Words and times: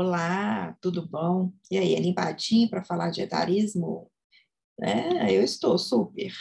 Olá, 0.00 0.76
tudo 0.80 1.04
bom? 1.04 1.52
E 1.68 1.76
aí, 1.76 1.96
animadinho 1.96 2.70
para 2.70 2.84
falar 2.84 3.10
de 3.10 3.20
etarismo? 3.20 4.08
É, 4.80 5.36
eu 5.36 5.42
estou 5.42 5.76
super. 5.76 6.32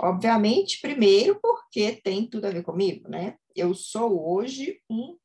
Obviamente, 0.00 0.80
primeiro 0.80 1.38
porque 1.40 2.00
tem 2.02 2.28
tudo 2.28 2.46
a 2.46 2.50
ver 2.50 2.64
comigo, 2.64 3.08
né? 3.08 3.36
Eu 3.54 3.74
sou 3.74 4.28
hoje 4.28 4.80
um 4.90 5.16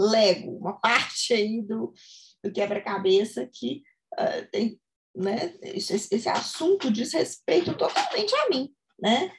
Lego, 0.00 0.56
uma 0.58 0.74
parte 0.78 1.34
aí 1.34 1.60
do, 1.60 1.92
do 2.40 2.52
quebra-cabeça 2.52 3.50
que 3.52 3.82
uh, 4.12 4.48
tem, 4.52 4.80
né? 5.12 5.58
Esse, 5.60 5.94
esse 5.94 6.28
assunto 6.28 6.88
diz 6.88 7.12
respeito 7.14 7.76
totalmente 7.76 8.32
a 8.32 8.48
mim, 8.48 8.72
né? 9.00 9.32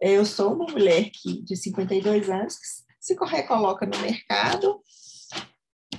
Eu 0.00 0.24
sou 0.24 0.54
uma 0.54 0.72
mulher 0.72 1.10
que, 1.10 1.42
de 1.42 1.54
52 1.54 2.30
anos 2.30 2.56
que 2.56 2.66
se 2.98 3.14
recoloca 3.26 3.84
no 3.84 3.98
mercado 3.98 4.80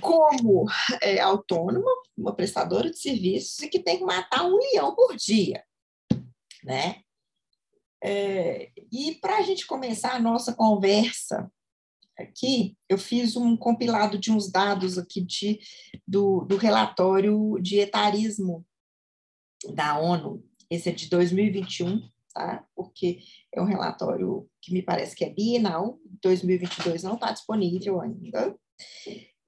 como 0.02 0.66
é, 1.00 1.20
autônoma, 1.20 1.90
uma 2.16 2.34
prestadora 2.34 2.90
de 2.90 2.98
serviços 2.98 3.58
e 3.60 3.68
que 3.68 3.78
tem 3.78 3.98
que 3.98 4.04
matar 4.04 4.44
um 4.44 4.58
leão 4.58 4.94
por 4.94 5.16
dia, 5.16 5.64
né? 6.62 7.00
É, 8.04 8.70
e 8.90 9.14
para 9.14 9.38
a 9.38 9.42
gente 9.42 9.64
começar 9.64 10.14
a 10.14 10.20
nossa 10.20 10.52
conversa 10.52 11.50
aqui, 12.18 12.76
eu 12.88 12.98
fiz 12.98 13.36
um 13.36 13.56
compilado 13.56 14.18
de 14.18 14.32
uns 14.32 14.50
dados 14.50 14.98
aqui 14.98 15.20
de, 15.20 15.60
do, 16.06 16.40
do 16.40 16.56
relatório 16.56 17.56
de 17.60 17.78
etarismo 17.78 18.66
da 19.72 19.98
ONU, 19.98 20.44
esse 20.68 20.88
é 20.88 20.92
de 20.92 21.08
2021, 21.08 22.02
tá? 22.34 22.66
Porque 22.74 23.20
é 23.54 23.60
um 23.60 23.66
relatório 23.66 24.48
que 24.60 24.72
me 24.72 24.82
parece 24.82 25.14
que 25.14 25.24
é 25.24 25.30
bienal, 25.30 25.98
2022 26.22 27.02
não 27.04 27.14
está 27.14 27.30
disponível 27.30 28.00
ainda. 28.00 28.56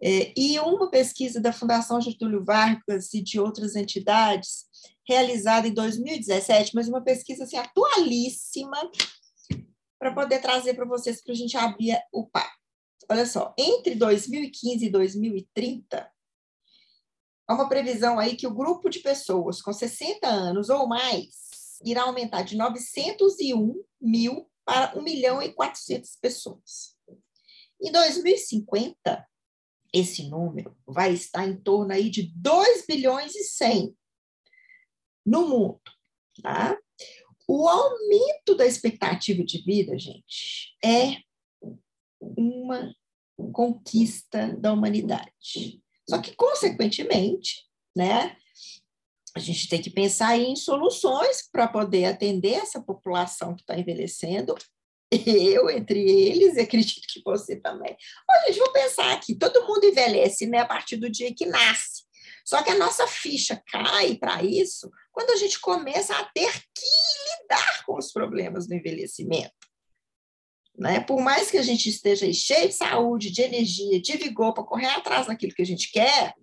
É, 0.06 0.34
e 0.36 0.60
uma 0.60 0.90
pesquisa 0.90 1.40
da 1.40 1.50
Fundação 1.50 1.98
Getúlio 1.98 2.44
Vargas 2.44 3.14
e 3.14 3.22
de 3.22 3.40
outras 3.40 3.74
entidades, 3.74 4.66
realizada 5.08 5.66
em 5.66 5.72
2017, 5.72 6.72
mas 6.74 6.88
uma 6.88 7.00
pesquisa 7.00 7.44
assim, 7.44 7.56
atualíssima, 7.56 8.90
para 9.98 10.12
poder 10.12 10.42
trazer 10.42 10.74
para 10.74 10.84
vocês, 10.84 11.22
para 11.22 11.32
a 11.32 11.36
gente 11.36 11.56
abrir 11.56 11.98
o 12.12 12.26
papo. 12.26 12.52
Olha 13.10 13.24
só, 13.24 13.54
entre 13.56 13.94
2015 13.94 14.84
e 14.84 14.90
2030, 14.90 16.10
há 17.48 17.54
uma 17.54 17.66
previsão 17.66 18.18
aí 18.18 18.36
que 18.36 18.46
o 18.46 18.54
grupo 18.54 18.90
de 18.90 18.98
pessoas 18.98 19.62
com 19.62 19.72
60 19.72 20.28
anos 20.28 20.68
ou 20.68 20.86
mais 20.86 21.78
irá 21.82 22.02
aumentar 22.02 22.42
de 22.42 22.58
901 22.58 23.82
mil 24.02 24.50
para 24.66 24.98
1 24.98 25.02
milhão 25.02 25.40
e 25.40 25.50
400 25.50 26.16
pessoas. 26.16 26.94
Em 27.80 27.90
2050, 27.90 29.26
esse 29.94 30.28
número 30.28 30.76
vai 30.84 31.14
estar 31.14 31.46
em 31.46 31.56
torno 31.56 31.92
aí 31.92 32.10
de 32.10 32.24
2 32.34 32.84
bilhões 32.86 33.34
e 33.36 33.44
100 33.44 33.96
no 35.24 35.48
mundo, 35.48 35.80
tá? 36.42 36.76
O 37.46 37.68
aumento 37.68 38.56
da 38.56 38.66
expectativa 38.66 39.44
de 39.44 39.62
vida, 39.62 39.96
gente, 39.96 40.76
é 40.84 41.18
uma 42.20 42.92
conquista 43.52 44.56
da 44.56 44.72
humanidade. 44.72 45.80
Só 46.08 46.20
que, 46.20 46.34
consequentemente, 46.34 47.64
né, 47.96 48.36
a 49.36 49.38
gente 49.38 49.68
tem 49.68 49.80
que 49.80 49.90
pensar 49.90 50.38
em 50.38 50.56
soluções 50.56 51.48
para 51.50 51.68
poder 51.68 52.06
atender 52.06 52.54
essa 52.54 52.82
população 52.82 53.54
que 53.54 53.62
está 53.62 53.78
envelhecendo 53.78 54.54
eu 55.26 55.70
entre 55.70 55.98
eles, 56.00 56.56
e 56.56 56.60
acredito 56.60 57.06
que 57.08 57.22
você 57.24 57.56
também. 57.56 57.92
Ô, 57.92 58.46
gente, 58.46 58.58
vou 58.58 58.72
pensar 58.72 59.12
aqui, 59.12 59.34
todo 59.34 59.66
mundo 59.66 59.84
envelhece 59.84 60.46
né, 60.46 60.58
a 60.58 60.66
partir 60.66 60.96
do 60.96 61.10
dia 61.10 61.34
que 61.34 61.46
nasce. 61.46 62.04
Só 62.44 62.62
que 62.62 62.70
a 62.70 62.78
nossa 62.78 63.06
ficha 63.06 63.62
cai 63.66 64.16
para 64.16 64.42
isso 64.42 64.90
quando 65.12 65.30
a 65.30 65.36
gente 65.36 65.58
começa 65.60 66.14
a 66.14 66.24
ter 66.24 66.52
que 66.52 67.42
lidar 67.42 67.84
com 67.86 67.96
os 67.96 68.12
problemas 68.12 68.66
do 68.66 68.74
envelhecimento. 68.74 69.52
Né? 70.76 71.00
Por 71.00 71.20
mais 71.20 71.50
que 71.50 71.56
a 71.56 71.62
gente 71.62 71.88
esteja 71.88 72.30
cheio 72.32 72.68
de 72.68 72.74
saúde, 72.74 73.30
de 73.30 73.42
energia, 73.42 74.00
de 74.00 74.16
vigor 74.16 74.52
para 74.52 74.64
correr 74.64 74.88
atrás 74.88 75.26
daquilo 75.26 75.54
que 75.54 75.62
a 75.62 75.66
gente 75.66 75.90
quer, 75.90 76.34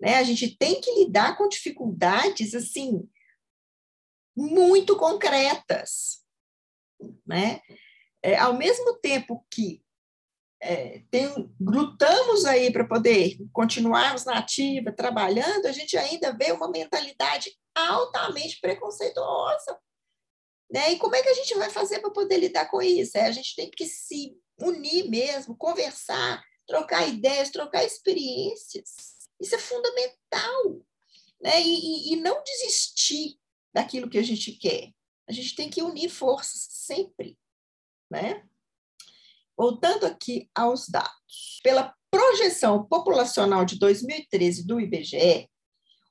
né? 0.00 0.16
a 0.16 0.22
gente 0.22 0.56
tem 0.56 0.80
que 0.80 0.90
lidar 1.04 1.36
com 1.36 1.48
dificuldades 1.48 2.54
assim 2.54 3.06
muito 4.34 4.96
concretas 4.96 6.19
né? 7.26 7.60
É, 8.22 8.36
ao 8.36 8.54
mesmo 8.54 8.94
tempo 8.98 9.44
que 9.50 9.82
é, 10.62 11.02
tem, 11.10 11.50
lutamos 11.58 12.44
aí 12.44 12.70
para 12.70 12.86
poder 12.86 13.38
continuarmos 13.52 14.26
na 14.26 14.38
ativa, 14.38 14.92
trabalhando, 14.92 15.66
a 15.66 15.72
gente 15.72 15.96
ainda 15.96 16.36
vê 16.36 16.52
uma 16.52 16.70
mentalidade 16.70 17.50
altamente 17.74 18.60
preconceituosa. 18.60 19.78
Né? 20.70 20.92
E 20.92 20.98
como 20.98 21.16
é 21.16 21.22
que 21.22 21.30
a 21.30 21.34
gente 21.34 21.54
vai 21.54 21.70
fazer 21.70 22.00
para 22.00 22.10
poder 22.10 22.36
lidar 22.38 22.66
com 22.70 22.80
isso? 22.80 23.16
É, 23.16 23.26
a 23.26 23.30
gente 23.30 23.56
tem 23.56 23.70
que 23.70 23.86
se 23.86 24.36
unir 24.60 25.08
mesmo, 25.08 25.56
conversar, 25.56 26.44
trocar 26.66 27.08
ideias, 27.08 27.50
trocar 27.50 27.82
experiências. 27.82 29.18
Isso 29.40 29.54
é 29.54 29.58
fundamental. 29.58 30.82
Né? 31.40 31.60
E, 31.62 32.12
e, 32.12 32.12
e 32.12 32.16
não 32.16 32.42
desistir 32.44 33.38
daquilo 33.72 34.10
que 34.10 34.18
a 34.18 34.22
gente 34.22 34.52
quer. 34.52 34.90
A 35.30 35.32
gente 35.32 35.54
tem 35.54 35.70
que 35.70 35.80
unir 35.80 36.08
forças 36.08 36.66
sempre, 36.70 37.38
né? 38.10 38.44
Voltando 39.56 40.04
aqui 40.04 40.50
aos 40.52 40.88
dados. 40.88 41.60
Pela 41.62 41.94
projeção 42.10 42.84
populacional 42.84 43.64
de 43.64 43.78
2013 43.78 44.66
do 44.66 44.80
IBGE, 44.80 45.48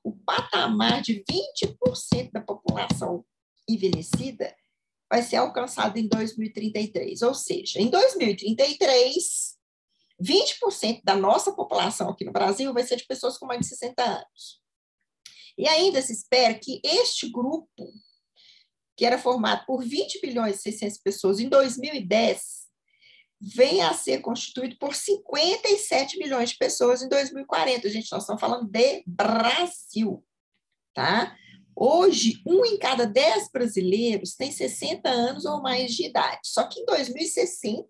o 0.02 0.16
patamar 0.24 1.02
de 1.02 1.22
20% 1.30 2.30
da 2.32 2.40
população 2.40 3.22
envelhecida 3.68 4.56
vai 5.12 5.22
ser 5.22 5.36
alcançado 5.36 5.98
em 5.98 6.08
2033. 6.08 7.20
Ou 7.20 7.34
seja, 7.34 7.78
em 7.78 7.90
2033, 7.90 9.54
20% 10.18 11.02
da 11.04 11.14
nossa 11.14 11.52
população 11.52 12.08
aqui 12.08 12.24
no 12.24 12.32
Brasil 12.32 12.72
vai 12.72 12.84
ser 12.84 12.96
de 12.96 13.06
pessoas 13.06 13.36
com 13.36 13.44
mais 13.44 13.60
de 13.60 13.66
60 13.66 14.02
anos. 14.02 14.62
E 15.58 15.68
ainda 15.68 16.00
se 16.00 16.14
espera 16.14 16.58
que 16.58 16.80
este 16.82 17.30
grupo 17.30 17.92
que 19.00 19.06
era 19.06 19.16
formado 19.16 19.64
por 19.64 19.82
20 19.82 20.20
bilhões 20.20 20.56
e 20.56 20.62
600 20.64 20.98
pessoas 20.98 21.40
em 21.40 21.48
2010, 21.48 22.66
vem 23.40 23.80
a 23.80 23.94
ser 23.94 24.20
constituído 24.20 24.76
por 24.76 24.94
57 24.94 26.18
milhões 26.18 26.50
de 26.50 26.58
pessoas 26.58 27.02
em 27.02 27.08
2040. 27.08 27.88
Gente, 27.88 28.12
nós 28.12 28.24
estamos 28.24 28.38
falando 28.38 28.68
de 28.70 29.02
Brasil, 29.06 30.22
tá? 30.92 31.34
Hoje, 31.74 32.42
um 32.46 32.62
em 32.66 32.78
cada 32.78 33.06
dez 33.06 33.48
brasileiros 33.50 34.34
tem 34.34 34.52
60 34.52 35.08
anos 35.08 35.46
ou 35.46 35.62
mais 35.62 35.94
de 35.94 36.04
idade. 36.04 36.40
Só 36.44 36.64
que 36.64 36.80
em 36.80 36.84
2060, 36.84 37.88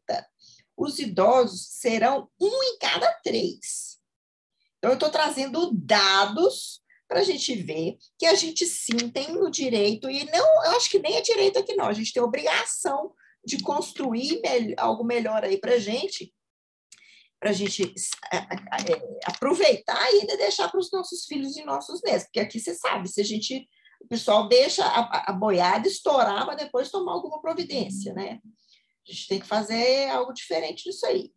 os 0.77 1.01
idosos 1.01 1.71
serão 1.73 2.31
um 2.41 2.63
em 2.63 2.79
cada 2.79 3.13
três. 3.15 3.99
Então, 4.79 4.93
eu 4.93 4.95
estou 4.95 5.11
trazendo 5.11 5.73
dados 5.75 6.80
para 7.11 7.21
a 7.21 7.25
gente 7.25 7.57
ver 7.57 7.99
que 8.17 8.25
a 8.25 8.37
gente 8.37 8.65
sim 8.65 9.11
tem 9.11 9.37
o 9.37 9.51
direito, 9.51 10.09
e 10.09 10.25
não, 10.27 10.65
eu 10.65 10.71
acho 10.77 10.89
que 10.89 11.01
nem 11.01 11.17
é 11.17 11.21
direito 11.21 11.59
aqui 11.59 11.75
não, 11.75 11.87
a 11.87 11.93
gente 11.93 12.13
tem 12.13 12.23
a 12.23 12.25
obrigação 12.25 13.13
de 13.45 13.61
construir 13.61 14.41
algo 14.79 15.03
melhor 15.03 15.43
aí 15.43 15.59
para 15.59 15.75
a 15.75 15.79
gente, 15.79 16.33
para 17.41 17.51
a 17.51 17.53
gente 17.53 17.93
é, 18.33 18.37
é, 18.37 19.19
aproveitar 19.25 20.01
e 20.13 20.21
ainda 20.21 20.37
deixar 20.37 20.71
para 20.71 20.79
os 20.79 20.93
nossos 20.93 21.25
filhos 21.25 21.57
e 21.57 21.65
nossos 21.65 22.01
netos, 22.03 22.27
porque 22.27 22.39
aqui 22.39 22.61
você 22.61 22.77
sabe, 22.77 23.09
se 23.09 23.21
a 23.21 23.25
gente, 23.25 23.69
o 24.01 24.07
pessoal 24.07 24.47
deixa 24.47 24.87
a, 24.87 25.31
a 25.31 25.33
boiada 25.33 25.89
estourar 25.89 26.45
para 26.45 26.55
depois 26.55 26.93
tomar 26.93 27.15
alguma 27.15 27.43
providência, 27.43 28.15
né? 28.15 28.39
A 29.09 29.13
gente 29.13 29.27
tem 29.27 29.41
que 29.41 29.47
fazer 29.49 30.09
algo 30.11 30.33
diferente 30.33 30.85
disso 30.85 31.05
aí. 31.07 31.33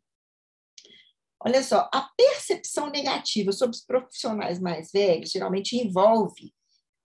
Olha 1.46 1.62
só, 1.62 1.90
a 1.94 2.10
percepção 2.16 2.90
negativa 2.90 3.52
sobre 3.52 3.76
os 3.76 3.84
profissionais 3.84 4.60
mais 4.60 4.92
velhos 4.92 5.30
geralmente 5.30 5.76
envolve 5.76 6.54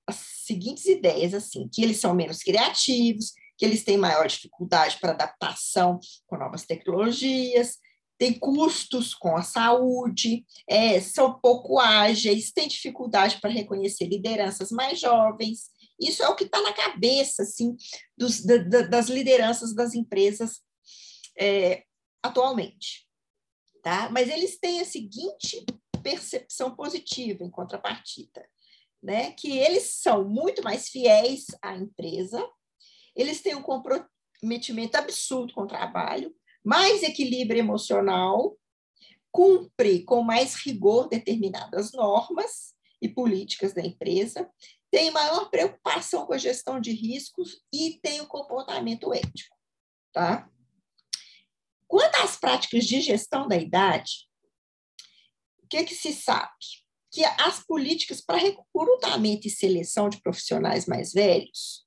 as 0.06 0.16
seguintes 0.46 0.86
ideias, 0.86 1.34
assim, 1.34 1.68
que 1.72 1.82
eles 1.82 1.98
são 1.98 2.14
menos 2.14 2.38
criativos, 2.38 3.32
que 3.56 3.64
eles 3.64 3.82
têm 3.82 3.98
maior 3.98 4.28
dificuldade 4.28 4.96
para 5.00 5.10
adaptação 5.10 5.98
com 6.26 6.38
novas 6.38 6.64
tecnologias, 6.64 7.78
têm 8.16 8.32
custos 8.38 9.12
com 9.12 9.36
a 9.36 9.42
saúde, 9.42 10.46
é, 10.68 11.00
são 11.00 11.38
pouco 11.40 11.78
ágeis, 11.80 12.52
têm 12.52 12.68
dificuldade 12.68 13.40
para 13.40 13.50
reconhecer 13.50 14.06
lideranças 14.06 14.70
mais 14.70 15.00
jovens. 15.00 15.70
Isso 16.00 16.22
é 16.22 16.28
o 16.28 16.36
que 16.36 16.44
está 16.44 16.62
na 16.62 16.72
cabeça 16.72 17.42
assim, 17.42 17.76
dos, 18.16 18.44
da, 18.44 18.82
das 18.82 19.08
lideranças 19.08 19.74
das 19.74 19.94
empresas 19.94 20.60
é, 21.36 21.82
atualmente 22.22 23.07
tá? 23.88 24.10
Mas 24.10 24.28
eles 24.28 24.58
têm 24.58 24.80
a 24.80 24.84
seguinte 24.84 25.64
percepção 26.02 26.76
positiva 26.76 27.42
em 27.42 27.50
contrapartida, 27.50 28.46
né? 29.02 29.32
Que 29.32 29.56
eles 29.56 29.94
são 29.94 30.28
muito 30.28 30.62
mais 30.62 30.90
fiéis 30.90 31.46
à 31.62 31.74
empresa, 31.74 32.46
eles 33.16 33.40
têm 33.40 33.54
um 33.54 33.62
comprometimento 33.62 34.98
absurdo 34.98 35.54
com 35.54 35.62
o 35.62 35.66
trabalho, 35.66 36.34
mais 36.62 37.02
equilíbrio 37.02 37.60
emocional, 37.60 38.58
cumpre 39.32 40.04
com 40.04 40.22
mais 40.22 40.54
rigor 40.56 41.08
determinadas 41.08 41.92
normas 41.92 42.74
e 43.00 43.08
políticas 43.08 43.72
da 43.72 43.80
empresa, 43.80 44.50
tem 44.90 45.10
maior 45.10 45.48
preocupação 45.48 46.26
com 46.26 46.34
a 46.34 46.38
gestão 46.38 46.78
de 46.78 46.92
riscos 46.92 47.62
e 47.72 47.98
tem 48.02 48.20
o 48.20 48.26
comportamento 48.26 49.14
ético, 49.14 49.56
tá? 50.12 50.50
Quanto 51.88 52.16
às 52.16 52.36
práticas 52.36 52.84
de 52.84 53.00
gestão 53.00 53.48
da 53.48 53.56
idade, 53.56 54.28
o 55.64 55.66
que, 55.68 55.84
que 55.84 55.94
se 55.94 56.12
sabe? 56.12 56.52
Que 57.10 57.24
as 57.24 57.64
políticas 57.64 58.20
para 58.20 58.36
recrutamento 58.36 59.48
e 59.48 59.50
seleção 59.50 60.08
de 60.08 60.20
profissionais 60.20 60.86
mais 60.86 61.12
velhos, 61.12 61.82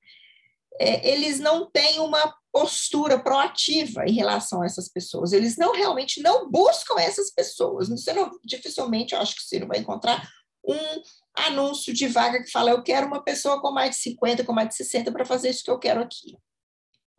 é, 0.79 1.11
eles 1.11 1.39
não 1.39 1.69
têm 1.69 1.99
uma 1.99 2.35
postura 2.51 3.19
proativa 3.19 4.03
em 4.05 4.13
relação 4.13 4.61
a 4.61 4.65
essas 4.65 4.89
pessoas. 4.89 5.31
Eles 5.31 5.55
não 5.57 5.73
realmente 5.73 6.21
não 6.21 6.49
buscam 6.49 6.99
essas 6.99 7.31
pessoas. 7.31 7.87
Você 7.89 8.11
não, 8.13 8.31
dificilmente, 8.43 9.13
eu 9.13 9.21
acho 9.21 9.35
que 9.35 9.43
você 9.43 9.59
não 9.59 9.67
vai 9.67 9.77
encontrar 9.77 10.27
um 10.65 11.01
anúncio 11.35 11.93
de 11.93 12.07
vaga 12.07 12.43
que 12.43 12.51
fala: 12.51 12.71
eu 12.71 12.83
quero 12.83 13.07
uma 13.07 13.23
pessoa 13.23 13.61
com 13.61 13.71
mais 13.71 13.91
de 13.91 13.97
50, 13.97 14.43
com 14.43 14.53
mais 14.53 14.69
de 14.69 14.75
60 14.75 15.11
para 15.11 15.25
fazer 15.25 15.49
isso 15.49 15.63
que 15.63 15.71
eu 15.71 15.79
quero 15.79 16.01
aqui. 16.01 16.35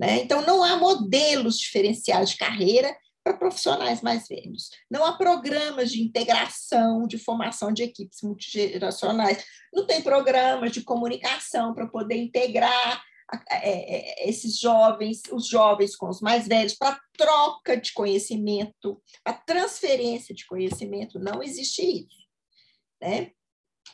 Né? 0.02 0.20
Então, 0.20 0.44
não 0.44 0.64
há 0.64 0.76
modelos 0.76 1.56
diferenciados 1.56 2.30
de 2.30 2.36
carreira 2.36 2.92
para 3.22 3.36
profissionais 3.36 4.02
mais 4.02 4.26
velhos. 4.26 4.68
Não 4.90 5.04
há 5.04 5.12
programas 5.12 5.92
de 5.92 6.02
integração, 6.02 7.06
de 7.06 7.16
formação 7.16 7.72
de 7.72 7.84
equipes 7.84 8.20
multigeracionais. 8.20 9.44
Não 9.72 9.86
tem 9.86 10.02
programas 10.02 10.72
de 10.72 10.82
comunicação 10.82 11.72
para 11.72 11.86
poder 11.86 12.16
integrar 12.16 13.00
é, 13.48 14.24
é, 14.24 14.28
esses 14.28 14.58
jovens, 14.58 15.22
os 15.30 15.46
jovens 15.46 15.94
com 15.94 16.08
os 16.08 16.20
mais 16.20 16.48
velhos, 16.48 16.74
para 16.74 17.00
troca 17.16 17.76
de 17.76 17.92
conhecimento, 17.92 19.00
a 19.24 19.32
transferência 19.32 20.34
de 20.34 20.44
conhecimento. 20.46 21.20
Não 21.20 21.40
existe 21.44 21.80
isso. 21.80 22.26
Né? 23.00 23.30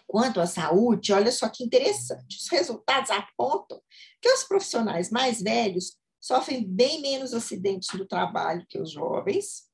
Quanto 0.06 0.40
à 0.40 0.46
saúde, 0.46 1.12
olha 1.12 1.30
só 1.30 1.50
que 1.50 1.62
interessante, 1.62 2.38
os 2.38 2.48
resultados 2.48 3.10
apontam 3.10 3.78
que 4.22 4.28
os 4.30 4.42
profissionais 4.42 5.10
mais 5.10 5.42
velhos 5.42 5.97
sofrem 6.20 6.64
bem 6.64 7.00
menos 7.00 7.32
acidentes 7.32 7.88
do 7.96 8.06
trabalho 8.06 8.66
que 8.68 8.80
os 8.80 8.90
jovens, 8.90 9.68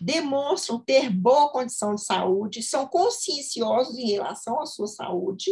demonstram 0.00 0.78
ter 0.78 1.10
boa 1.10 1.50
condição 1.50 1.94
de 1.94 2.04
saúde, 2.04 2.62
são 2.62 2.86
conscienciosos 2.86 3.96
em 3.98 4.10
relação 4.10 4.60
à 4.60 4.66
sua 4.66 4.86
saúde, 4.86 5.50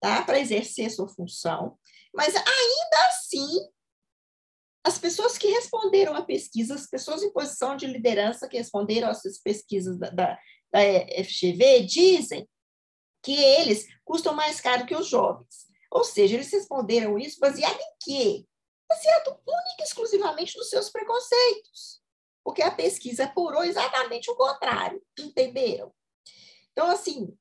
tá? 0.00 0.22
para 0.22 0.38
exercer 0.38 0.90
sua 0.90 1.08
função, 1.08 1.78
mas 2.14 2.34
ainda 2.34 3.08
assim, 3.08 3.68
as 4.86 4.98
pessoas 4.98 5.36
que 5.36 5.48
responderam 5.48 6.14
à 6.14 6.22
pesquisa, 6.22 6.74
as 6.74 6.86
pessoas 6.86 7.22
em 7.22 7.32
posição 7.32 7.76
de 7.76 7.86
liderança 7.86 8.48
que 8.48 8.56
responderam 8.56 9.08
essas 9.08 9.38
pesquisas 9.38 9.98
da, 9.98 10.10
da, 10.10 10.38
da 10.70 10.80
FGV, 11.24 11.84
dizem 11.84 12.48
que 13.22 13.34
eles 13.34 13.86
custam 14.04 14.34
mais 14.34 14.60
caro 14.60 14.86
que 14.86 14.94
os 14.94 15.08
jovens. 15.08 15.66
Ou 15.90 16.04
seja, 16.04 16.34
eles 16.34 16.52
responderam 16.52 17.18
isso 17.18 17.40
baseado 17.40 17.78
em 17.80 17.94
quê? 18.00 18.46
Baseado 18.88 19.30
única 19.30 19.80
e 19.80 19.82
exclusivamente 19.82 20.56
nos 20.56 20.68
seus 20.68 20.90
preconceitos. 20.90 22.02
Porque 22.44 22.62
a 22.62 22.70
pesquisa 22.70 23.24
apurou 23.24 23.64
exatamente 23.64 24.30
o 24.30 24.36
contrário, 24.36 25.02
entenderam? 25.18 25.92
Então, 26.72 26.88
assim, 26.90 27.36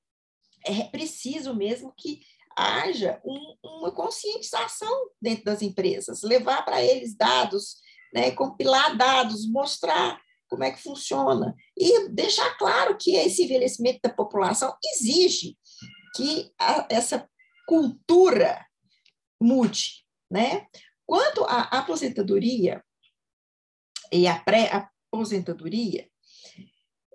é 0.65 0.83
preciso 0.85 1.53
mesmo 1.53 1.93
que 1.97 2.21
haja 2.55 3.19
um, 3.25 3.55
uma 3.63 3.91
conscientização 3.91 5.09
dentro 5.21 5.43
das 5.43 5.61
empresas, 5.61 6.21
levar 6.21 6.63
para 6.63 6.83
eles 6.83 7.15
dados, 7.15 7.77
né, 8.13 8.31
compilar 8.31 8.95
dados, 8.95 9.49
mostrar 9.49 10.21
como 10.47 10.63
é 10.63 10.71
que 10.71 10.81
funciona 10.81 11.55
e 11.75 12.09
deixar 12.09 12.55
claro 12.57 12.95
que 12.95 13.15
esse 13.15 13.43
envelhecimento 13.43 13.99
da 14.03 14.13
população 14.13 14.75
exige 14.93 15.57
que 16.15 16.53
a, 16.59 16.87
essa 16.89 17.27
cultura 17.67 18.63
mude, 19.41 20.05
né? 20.31 20.67
Quanto 21.05 21.43
à 21.45 21.61
aposentadoria 21.63 22.83
e 24.11 24.27
à 24.27 24.39
pré-aposentadoria, 24.39 26.07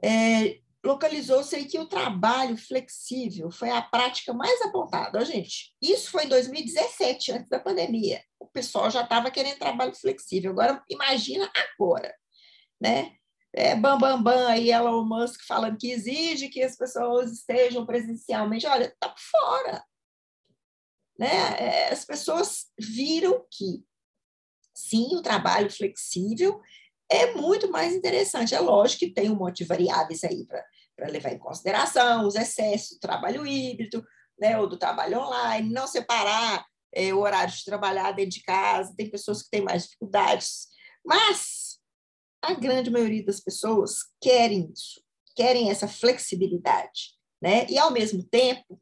é, 0.02 0.60
localizou-se 0.84 1.64
que 1.64 1.78
o 1.78 1.88
trabalho 1.88 2.56
flexível 2.56 3.50
foi 3.50 3.70
a 3.70 3.82
prática 3.82 4.32
mais 4.32 4.60
apontada. 4.62 5.24
gente, 5.24 5.74
isso 5.80 6.10
foi 6.10 6.24
em 6.24 6.28
2017, 6.28 7.32
antes 7.32 7.48
da 7.48 7.58
pandemia. 7.58 8.22
O 8.38 8.46
pessoal 8.46 8.90
já 8.90 9.02
estava 9.02 9.30
querendo 9.30 9.58
trabalho 9.58 9.94
flexível. 9.94 10.52
Agora, 10.52 10.82
imagina 10.88 11.50
agora, 11.54 12.14
né? 12.80 13.12
É, 13.52 13.74
bam, 13.74 13.98
bam, 13.98 14.22
bam, 14.22 14.46
aí 14.46 14.70
Elon 14.70 15.04
Musk 15.04 15.40
falando 15.46 15.78
que 15.78 15.90
exige 15.90 16.48
que 16.48 16.62
as 16.62 16.76
pessoas 16.76 17.32
estejam 17.32 17.84
presencialmente. 17.84 18.66
Olha, 18.66 18.84
está 18.84 19.14
fora. 19.16 19.82
Né? 21.18 21.26
É, 21.58 21.92
as 21.92 22.04
pessoas 22.04 22.66
viram 22.78 23.44
que, 23.50 23.84
sim, 24.74 25.16
o 25.16 25.22
trabalho 25.22 25.70
flexível 25.70 26.60
é 27.10 27.34
muito 27.34 27.70
mais 27.70 27.94
interessante. 27.94 28.54
É 28.54 28.60
lógico 28.60 29.00
que 29.00 29.12
tem 29.12 29.30
um 29.30 29.36
monte 29.36 29.58
de 29.58 29.64
variáveis 29.64 30.22
aí 30.24 30.46
para 30.46 31.08
levar 31.08 31.32
em 31.32 31.38
consideração, 31.38 32.26
os 32.26 32.34
excessos 32.34 32.96
do 32.96 33.00
trabalho 33.00 33.46
híbrido, 33.46 34.04
né, 34.38 34.58
ou 34.58 34.68
do 34.68 34.78
trabalho 34.78 35.18
online, 35.18 35.72
não 35.72 35.86
separar 35.86 36.64
é, 36.94 37.12
o 37.12 37.20
horário 37.20 37.52
de 37.52 37.64
trabalhar 37.64 38.12
dentro 38.12 38.38
de 38.38 38.42
casa, 38.42 38.94
tem 38.96 39.10
pessoas 39.10 39.42
que 39.42 39.50
têm 39.50 39.62
mais 39.62 39.84
dificuldades, 39.84 40.68
mas 41.04 41.78
a 42.42 42.54
grande 42.54 42.90
maioria 42.90 43.24
das 43.24 43.40
pessoas 43.40 43.96
querem 44.20 44.70
isso, 44.72 45.02
querem 45.34 45.70
essa 45.70 45.88
flexibilidade, 45.88 47.16
né? 47.42 47.66
E 47.68 47.78
ao 47.78 47.90
mesmo 47.90 48.22
tempo 48.22 48.80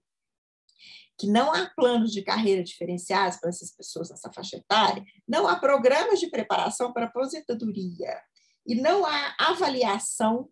que 1.18 1.26
não 1.26 1.52
há 1.52 1.70
planos 1.70 2.12
de 2.12 2.22
carreira 2.22 2.62
diferenciados 2.62 3.38
para 3.38 3.48
essas 3.48 3.74
pessoas 3.74 4.10
nessa 4.10 4.32
faixa 4.32 4.56
etária, 4.56 5.04
não 5.26 5.48
há 5.48 5.58
programas 5.58 6.20
de 6.20 6.28
preparação 6.28 6.92
para 6.92 7.06
aposentadoria 7.06 8.22
e 8.66 8.74
não 8.74 9.06
há 9.06 9.34
avaliação 9.38 10.50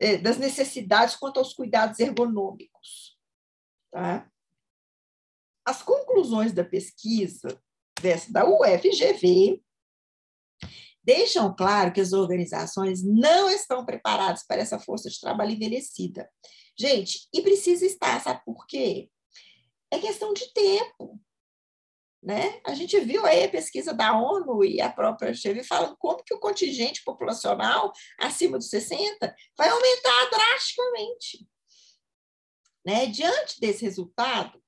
é, 0.00 0.16
das 0.18 0.38
necessidades 0.38 1.16
quanto 1.16 1.38
aos 1.38 1.54
cuidados 1.54 1.98
ergonômicos. 2.00 3.16
Tá? 3.92 4.28
As 5.64 5.82
conclusões 5.82 6.52
da 6.52 6.64
pesquisa 6.64 7.60
dessa 8.00 8.32
da 8.32 8.44
UFGV 8.46 9.62
deixam 11.02 11.54
claro 11.54 11.92
que 11.92 12.00
as 12.00 12.12
organizações 12.12 13.02
não 13.04 13.48
estão 13.48 13.86
preparadas 13.86 14.44
para 14.44 14.60
essa 14.60 14.78
força 14.78 15.08
de 15.08 15.20
trabalho 15.20 15.52
envelhecida. 15.52 16.28
Gente, 16.78 17.28
e 17.32 17.40
precisa 17.40 17.86
estar, 17.86 18.20
sabe 18.20 18.44
por 18.44 18.66
quê? 18.66 19.10
É 19.90 19.98
questão 19.98 20.34
de 20.34 20.52
tempo. 20.52 21.20
Né? 22.22 22.60
A 22.66 22.74
gente 22.74 22.98
viu 23.00 23.24
aí 23.24 23.44
a 23.44 23.48
pesquisa 23.48 23.94
da 23.94 24.18
ONU 24.18 24.64
e 24.64 24.80
a 24.80 24.90
própria 24.90 25.32
Chevy 25.32 25.62
falando 25.62 25.96
como 25.96 26.24
que 26.24 26.34
o 26.34 26.40
contingente 26.40 27.04
populacional 27.04 27.92
acima 28.18 28.58
dos 28.58 28.68
60 28.68 29.34
vai 29.56 29.68
aumentar 29.68 30.30
drasticamente. 30.30 31.48
Né? 32.84 33.06
Diante 33.06 33.60
desse 33.60 33.84
resultado, 33.84 34.60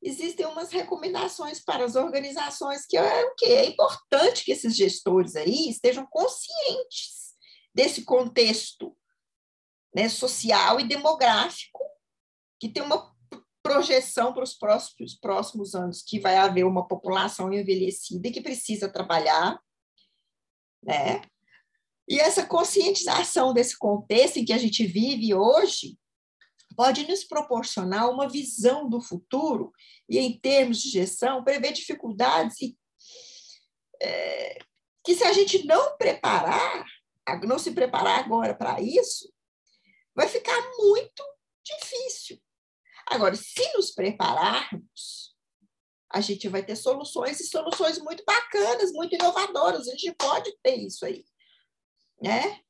existem 0.00 0.46
umas 0.46 0.70
recomendações 0.70 1.60
para 1.60 1.84
as 1.84 1.96
organizações 1.96 2.86
que 2.86 2.96
é 2.96 3.24
o 3.24 3.34
que 3.34 3.46
é 3.46 3.66
importante 3.66 4.44
que 4.44 4.52
esses 4.52 4.76
gestores 4.76 5.36
aí 5.36 5.68
estejam 5.68 6.06
conscientes 6.06 7.34
desse 7.74 8.04
contexto 8.04 8.96
né, 9.94 10.08
social 10.08 10.80
e 10.80 10.88
demográfico, 10.88 11.80
que 12.60 12.68
tem 12.68 12.82
uma 12.82 13.12
projeção 13.62 14.32
para 14.32 14.42
os 14.42 14.54
próximos, 14.54 15.14
próximos 15.14 15.74
anos, 15.74 16.02
que 16.02 16.18
vai 16.18 16.36
haver 16.36 16.64
uma 16.64 16.86
população 16.86 17.52
envelhecida 17.52 18.30
que 18.30 18.40
precisa 18.40 18.88
trabalhar, 18.88 19.60
né? 20.82 21.22
E 22.08 22.18
essa 22.18 22.44
conscientização 22.44 23.54
desse 23.54 23.78
contexto 23.78 24.38
em 24.38 24.44
que 24.44 24.52
a 24.52 24.58
gente 24.58 24.84
vive 24.84 25.34
hoje 25.34 25.96
pode 26.76 27.06
nos 27.06 27.22
proporcionar 27.22 28.10
uma 28.10 28.28
visão 28.28 28.88
do 28.88 29.00
futuro 29.00 29.72
e, 30.08 30.18
em 30.18 30.38
termos 30.38 30.82
de 30.82 30.90
gestão, 30.90 31.44
prever 31.44 31.72
dificuldades 31.72 32.60
e, 32.60 32.76
é, 34.02 34.58
que, 35.04 35.14
se 35.14 35.22
a 35.22 35.32
gente 35.32 35.64
não 35.64 35.96
preparar, 35.96 36.84
não 37.44 37.58
se 37.58 37.70
preparar 37.70 38.18
agora 38.18 38.54
para 38.54 38.80
isso, 38.80 39.31
vai 40.14 40.28
ficar 40.28 40.60
muito 40.78 41.22
difícil. 41.64 42.40
Agora, 43.06 43.34
se 43.34 43.72
nos 43.74 43.90
prepararmos, 43.90 45.34
a 46.10 46.20
gente 46.20 46.48
vai 46.48 46.62
ter 46.62 46.76
soluções 46.76 47.40
e 47.40 47.48
soluções 47.48 47.98
muito 47.98 48.22
bacanas, 48.24 48.92
muito 48.92 49.14
inovadoras. 49.14 49.88
A 49.88 49.92
gente 49.92 50.12
pode 50.12 50.54
ter 50.62 50.76
isso 50.76 51.04
aí, 51.06 51.24
né? 52.20 52.60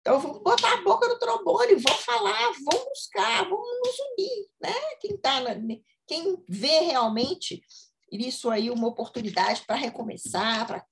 Então, 0.00 0.18
vamos 0.18 0.42
botar 0.42 0.72
a 0.72 0.82
boca 0.82 1.06
no 1.08 1.18
trombone, 1.18 1.74
vamos 1.74 2.04
falar, 2.04 2.52
vamos 2.64 2.84
buscar, 2.88 3.44
vamos 3.44 3.68
nos 3.84 3.98
unir, 3.98 4.48
né? 4.60 4.74
Quem, 5.00 5.16
tá 5.18 5.40
na, 5.40 5.54
quem 6.06 6.42
vê 6.48 6.80
realmente 6.80 7.62
isso 8.10 8.50
aí 8.50 8.70
uma 8.70 8.88
oportunidade 8.88 9.62
para 9.66 9.76
recomeçar, 9.76 10.66
para 10.66 10.86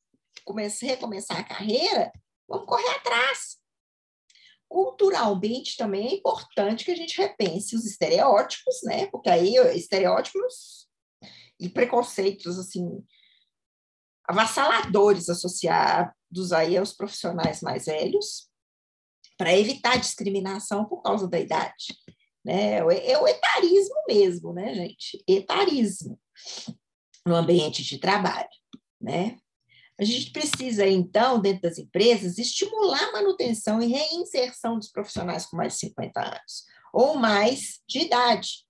recomeçar 0.82 1.38
a 1.38 1.44
carreira, 1.44 2.12
vamos 2.46 2.66
correr 2.66 2.88
atrás. 2.90 3.58
Culturalmente 4.68 5.76
também 5.76 6.08
é 6.08 6.14
importante 6.14 6.84
que 6.84 6.90
a 6.90 6.96
gente 6.96 7.16
repense 7.16 7.74
os 7.74 7.84
estereótipos, 7.84 8.82
né? 8.84 9.06
Porque 9.06 9.30
aí 9.30 9.54
estereótipos 9.74 10.86
e 11.58 11.68
preconceitos 11.68 12.58
assim 12.58 13.04
avassaladores 14.28 15.30
associados 15.30 16.52
aí 16.54 16.76
aos 16.76 16.92
profissionais 16.92 17.62
mais 17.62 17.86
velhos, 17.86 18.46
para 19.38 19.56
evitar 19.56 19.96
discriminação 19.96 20.84
por 20.84 21.00
causa 21.00 21.26
da 21.26 21.40
idade. 21.40 21.96
Né? 22.44 22.78
É 22.78 23.18
o 23.18 23.26
etarismo 23.26 23.96
mesmo, 24.06 24.52
né, 24.52 24.74
gente? 24.74 25.24
Etarismo 25.26 26.20
no 27.26 27.36
ambiente 27.36 27.82
de 27.82 27.98
trabalho, 27.98 28.48
né? 29.00 29.38
A 30.00 30.04
gente 30.04 30.30
precisa, 30.30 30.86
então, 30.86 31.40
dentro 31.40 31.62
das 31.62 31.78
empresas, 31.78 32.38
estimular 32.38 33.02
a 33.08 33.12
manutenção 33.12 33.82
e 33.82 33.86
reinserção 33.86 34.78
dos 34.78 34.90
profissionais 34.90 35.44
com 35.46 35.56
mais 35.56 35.74
de 35.74 35.80
50 35.80 36.20
anos 36.20 36.66
ou 36.92 37.16
mais 37.16 37.80
de 37.88 38.00
idade. 38.00 38.64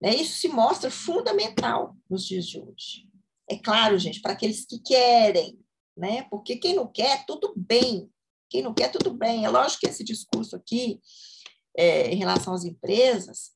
Né? 0.00 0.14
Isso 0.14 0.38
se 0.38 0.48
mostra 0.48 0.90
fundamental 0.90 1.96
nos 2.10 2.26
dias 2.26 2.46
de 2.46 2.60
hoje. 2.60 3.08
É 3.48 3.56
claro, 3.56 3.98
gente, 3.98 4.20
para 4.20 4.32
aqueles 4.32 4.66
que 4.66 4.80
querem, 4.80 5.58
né? 5.96 6.24
Porque 6.24 6.56
quem 6.56 6.74
não 6.74 6.86
quer, 6.86 7.24
tudo 7.26 7.54
bem. 7.56 8.10
Quem 8.50 8.62
não 8.62 8.74
quer, 8.74 8.90
tudo 8.90 9.14
bem. 9.14 9.44
É 9.44 9.48
lógico 9.48 9.80
que 9.80 9.86
esse 9.86 10.04
discurso 10.04 10.56
aqui, 10.56 11.00
é, 11.76 12.10
em 12.10 12.16
relação 12.16 12.52
às 12.52 12.64
empresas, 12.64 13.52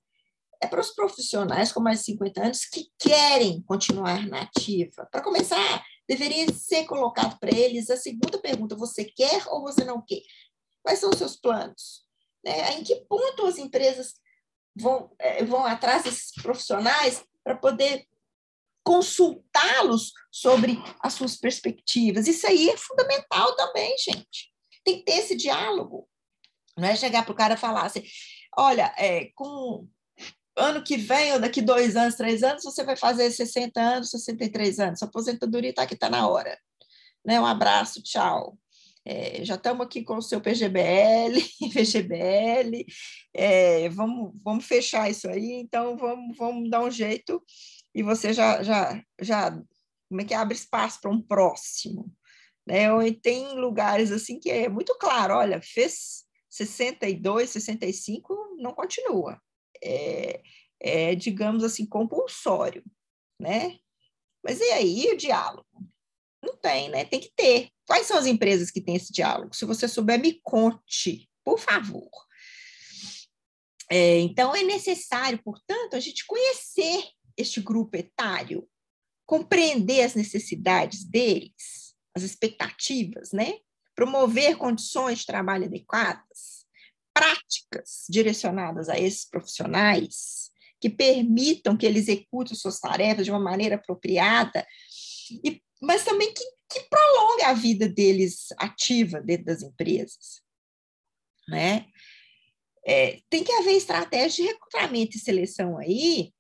é 0.63 0.67
para 0.67 0.81
os 0.81 0.91
profissionais 0.91 1.73
com 1.73 1.81
mais 1.81 2.01
de 2.01 2.07
50 2.07 2.43
anos 2.45 2.65
que 2.67 2.89
querem 2.99 3.63
continuar 3.63 4.27
na 4.29 4.43
ativa. 4.43 5.09
Para 5.11 5.23
começar, 5.23 5.85
deveria 6.11 6.53
ser 6.53 6.87
colocado 6.87 7.39
para 7.39 7.57
eles 7.57 7.89
a 7.89 7.97
segunda 7.97 8.37
pergunta: 8.39 8.75
você 8.75 9.05
quer 9.05 9.47
ou 9.47 9.63
você 9.63 9.85
não 9.85 10.03
quer? 10.03 10.23
Quais 10.83 10.99
são 10.99 11.11
os 11.11 11.17
seus 11.17 11.37
planos? 11.37 12.05
Né? 12.45 12.73
Em 12.73 12.83
que 12.83 12.97
ponto 13.09 13.47
as 13.47 13.59
empresas 13.59 14.15
vão, 14.75 15.15
é, 15.21 15.45
vão 15.45 15.65
atrás 15.65 16.03
desses 16.03 16.33
profissionais 16.43 17.25
para 17.45 17.57
poder 17.57 18.09
consultá-los 18.83 20.13
sobre 20.33 20.83
as 21.01 21.15
suas 21.15 21.37
perspectivas? 21.37 22.27
Isso 22.27 22.45
aí 22.45 22.71
é 22.71 22.77
fundamental 22.77 23.55
também, 23.55 23.97
gente. 23.99 24.53
Tem 24.85 24.99
que 24.99 25.05
ter 25.05 25.19
esse 25.19 25.37
diálogo. 25.37 26.09
Não 26.77 26.89
é 26.89 26.97
chegar 26.97 27.25
para 27.25 27.33
o 27.33 27.37
cara 27.37 27.55
e 27.55 27.59
falar 27.59 27.85
assim: 27.85 28.03
olha, 28.57 28.93
é, 28.99 29.27
com 29.37 29.89
ano 30.57 30.83
que 30.83 30.97
vem, 30.97 31.33
ou 31.33 31.41
daqui 31.41 31.63
dois 31.63 31.97
anos, 31.97 32.17
três 32.17 32.43
anos, 32.43 32.63
você 32.63 32.85
vai 32.85 32.97
fazer 32.97 33.31
60 33.31 33.81
anos, 33.81 34.11
63 34.11 34.81
anos. 34.81 34.99
Sua 34.99 35.09
aposentadoria 35.09 35.71
está 35.71 35.83
aqui, 35.83 35.95
está 35.95 36.11
na 36.11 36.29
hora. 36.29 36.59
Né? 37.25 37.41
Um 37.41 37.47
abraço, 37.47 38.03
tchau. 38.03 38.59
É, 39.05 39.45
já 39.45 39.55
estamos 39.55 39.87
aqui 39.87 40.03
com 40.05 40.17
o 40.17 40.23
seu 40.23 40.41
PGBL, 40.41 41.41
PGBL, 41.73 42.85
é, 43.33 43.89
vamos, 43.89 44.33
vamos 44.45 44.67
fechar 44.67 45.11
isso 45.11 45.27
aí, 45.27 45.53
então 45.53 45.97
vamos, 45.97 46.37
vamos 46.37 46.69
dar 46.69 46.83
um 46.83 46.91
jeito 46.91 47.43
e 47.95 48.03
você 48.03 48.35
já, 48.35 48.63
já, 48.63 49.03
já 49.19 49.51
como 50.07 50.21
é 50.21 50.25
que 50.25 50.35
abre 50.35 50.55
espaço 50.55 51.01
para 51.01 51.11
um 51.11 51.21
próximo. 51.21 52.13
Né? 52.67 52.89
Tem 53.23 53.55
lugares 53.55 54.13
assim 54.13 54.39
que 54.39 54.51
é 54.51 54.69
muito 54.69 54.95
claro, 54.99 55.35
olha, 55.35 55.63
fez 55.63 56.25
62, 56.51 57.49
65, 57.49 58.57
não 58.59 58.75
continua 58.75 59.41
é, 59.83 60.43
é, 60.81 61.15
digamos 61.15 61.65
assim, 61.65 61.87
compulsório, 61.87 62.85
né? 63.39 63.79
Mas 64.43 64.61
e 64.61 64.73
aí 64.73 65.09
o 65.13 65.17
diálogo? 65.17 65.67
Não 66.43 66.57
tem, 66.57 66.89
né? 66.89 67.05
Tem 67.05 67.21
que 67.21 67.33
ter. 67.37 67.69
Quais 67.87 68.07
são 68.07 68.17
as 68.17 68.27
empresas 68.27 68.71
que 68.71 68.81
têm 68.81 68.97
esse 68.97 69.13
diálogo? 69.13 69.55
Se 69.55 69.65
você 69.65 69.87
souber, 69.87 70.19
me 70.19 70.41
conte, 70.43 71.29
por 71.45 71.59
favor. 71.59 72.11
É, 73.91 74.19
então, 74.21 74.55
é 74.55 74.63
necessário, 74.63 75.43
portanto, 75.43 75.95
a 75.95 76.01
gente 76.01 76.25
conhecer 76.25 77.05
este 77.37 77.61
grupo 77.61 77.97
etário, 77.97 78.69
compreender 79.27 80.03
as 80.03 80.15
necessidades 80.15 81.05
deles, 81.05 81.95
as 82.15 82.23
expectativas, 82.23 83.33
né? 83.33 83.59
Promover 83.95 84.57
condições 84.57 85.19
de 85.19 85.27
trabalho 85.27 85.67
adequadas, 85.67 86.60
práticas 87.21 88.07
direcionadas 88.09 88.89
a 88.89 88.99
esses 88.99 89.27
profissionais 89.27 90.51
que 90.81 90.89
permitam 90.89 91.77
que 91.77 91.85
eles 91.85 92.09
executem 92.09 92.57
suas 92.57 92.81
tarefas 92.81 93.27
de 93.27 93.31
uma 93.31 93.39
maneira 93.39 93.75
apropriada, 93.75 94.67
e, 95.45 95.63
mas 95.83 96.03
também 96.03 96.33
que, 96.33 96.43
que 96.71 96.89
prolongue 96.89 97.43
a 97.43 97.53
vida 97.53 97.87
deles 97.87 98.47
ativa 98.57 99.21
dentro 99.21 99.45
das 99.45 99.63
empresas. 99.63 100.41
Né? 101.47 101.85
É, 102.87 103.21
tem 103.29 103.45
que 103.45 103.53
haver 103.53 103.77
estratégia 103.77 104.45
de 104.45 104.51
recrutamento 104.53 105.19
e 105.19 105.21
seleção 105.21 105.77
aí 105.77 106.33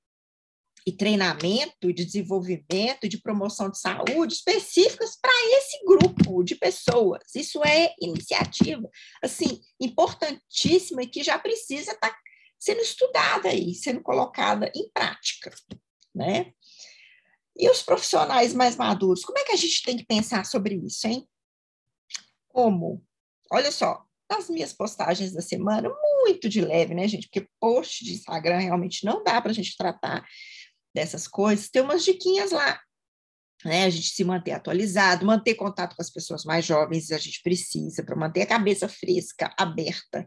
e 0.87 0.93
treinamento, 0.93 1.93
de 1.93 2.05
desenvolvimento, 2.05 3.09
de 3.09 3.21
promoção 3.21 3.71
de 3.71 3.79
saúde 3.79 4.35
específicas 4.35 5.19
para 5.21 5.33
esse 5.57 5.85
grupo 5.85 6.43
de 6.43 6.55
pessoas. 6.55 7.23
Isso 7.35 7.63
é 7.65 7.95
iniciativa, 8.01 8.89
assim, 9.23 9.61
importantíssima 9.81 11.03
e 11.03 11.07
que 11.09 11.23
já 11.23 11.39
precisa 11.39 11.93
estar 11.93 12.11
tá 12.11 12.19
sendo 12.59 12.81
estudada 12.81 13.53
e 13.53 13.75
sendo 13.75 14.03
colocada 14.03 14.71
em 14.75 14.91
prática, 14.91 15.53
né? 16.15 16.53
E 17.57 17.69
os 17.69 17.83
profissionais 17.83 18.55
mais 18.55 18.77
maduros, 18.77 19.25
como 19.25 19.39
é 19.39 19.45
que 19.45 19.53
a 19.53 19.57
gente 19.57 19.83
tem 19.83 19.97
que 19.97 20.05
pensar 20.05 20.45
sobre 20.45 20.75
isso, 20.77 21.07
hein? 21.07 21.27
Como? 22.49 23.05
Olha 23.53 23.71
só, 23.71 24.05
nas 24.31 24.49
minhas 24.49 24.73
postagens 24.73 25.33
da 25.33 25.43
semana, 25.43 25.91
muito 26.23 26.49
de 26.49 26.61
leve, 26.61 26.95
né, 26.95 27.09
gente? 27.09 27.29
Porque 27.29 27.49
post 27.59 28.05
de 28.05 28.13
Instagram 28.13 28.59
realmente 28.59 29.05
não 29.05 29.25
dá 29.25 29.41
para 29.41 29.51
a 29.51 29.55
gente 29.55 29.77
tratar 29.77 30.25
dessas 30.95 31.27
coisas, 31.29 31.69
tem 31.69 31.83
umas 31.83 32.05
diquinhas 32.05 32.51
lá. 32.51 32.81
Né? 33.65 33.85
A 33.85 33.91
gente 33.91 34.11
se 34.11 34.25
manter 34.25 34.53
atualizado, 34.53 35.27
manter 35.27 35.55
contato 35.55 35.95
com 35.95 36.03
as 36.03 36.11
pessoas 36.11 36.45
mais 36.45 36.65
jovens, 36.65 37.11
a 37.11 37.19
gente 37.19 37.43
precisa, 37.43 38.03
para 38.03 38.17
manter 38.17 38.43
a 38.43 38.47
cabeça 38.47 38.89
fresca, 38.89 39.55
aberta, 39.59 40.27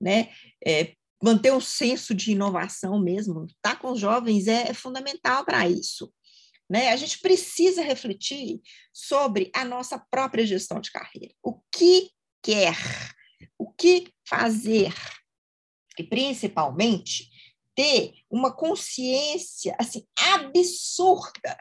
né? 0.00 0.28
É, 0.66 0.94
manter 1.22 1.52
um 1.52 1.60
senso 1.60 2.12
de 2.14 2.32
inovação 2.32 3.00
mesmo. 3.00 3.44
Estar 3.44 3.74
tá 3.74 3.76
com 3.76 3.92
os 3.92 4.00
jovens 4.00 4.48
é, 4.48 4.70
é 4.70 4.74
fundamental 4.74 5.44
para 5.44 5.68
isso. 5.68 6.12
Né? 6.68 6.88
A 6.88 6.96
gente 6.96 7.20
precisa 7.20 7.82
refletir 7.82 8.60
sobre 8.92 9.50
a 9.54 9.64
nossa 9.64 9.98
própria 10.10 10.44
gestão 10.44 10.80
de 10.80 10.90
carreira. 10.90 11.32
O 11.42 11.60
que 11.72 12.10
quer? 12.42 12.76
O 13.56 13.70
que 13.70 14.12
fazer? 14.26 14.92
E, 15.98 16.02
principalmente, 16.02 17.28
ter 17.74 18.12
uma 18.30 18.54
consciência 18.54 19.74
assim 19.78 20.06
absurda 20.16 21.56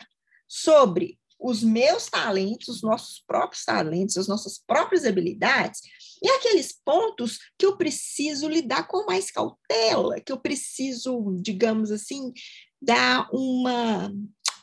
sobre 0.47 1.19
os 1.39 1.63
meus 1.63 2.05
talentos, 2.05 2.67
os 2.67 2.81
nossos 2.83 3.23
próprios 3.25 3.65
talentos, 3.65 4.17
as 4.17 4.27
nossas 4.27 4.59
próprias 4.59 5.05
habilidades, 5.05 5.81
e 6.21 6.29
aqueles 6.29 6.71
pontos 6.85 7.39
que 7.57 7.65
eu 7.65 7.77
preciso 7.77 8.47
lidar 8.47 8.87
com 8.87 9.05
mais 9.07 9.31
cautela, 9.31 10.21
que 10.21 10.31
eu 10.31 10.39
preciso, 10.39 11.35
digamos 11.41 11.89
assim, 11.89 12.31
dar 12.79 13.27
uma, 13.33 14.13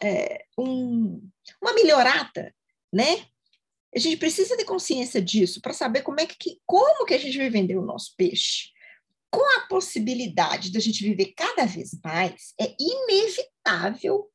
é, 0.00 0.44
um, 0.56 1.20
uma 1.60 1.72
melhorada, 1.72 2.54
né? 2.92 3.26
A 3.94 3.98
gente 3.98 4.16
precisa 4.16 4.56
ter 4.56 4.64
consciência 4.64 5.20
disso 5.20 5.60
para 5.60 5.72
saber 5.72 6.02
como 6.02 6.20
é 6.20 6.26
que 6.26 6.60
como 6.64 7.06
que 7.06 7.14
a 7.14 7.18
gente 7.18 7.38
vai 7.38 7.50
vender 7.50 7.76
o 7.76 7.84
nosso 7.84 8.14
peixe 8.16 8.68
com 9.30 9.44
a 9.58 9.66
possibilidade 9.68 10.72
da 10.72 10.80
gente 10.80 11.04
viver 11.04 11.32
cada 11.36 11.66
vez 11.66 11.90
mais, 12.02 12.54
é 12.60 12.74
inevitável 12.78 14.30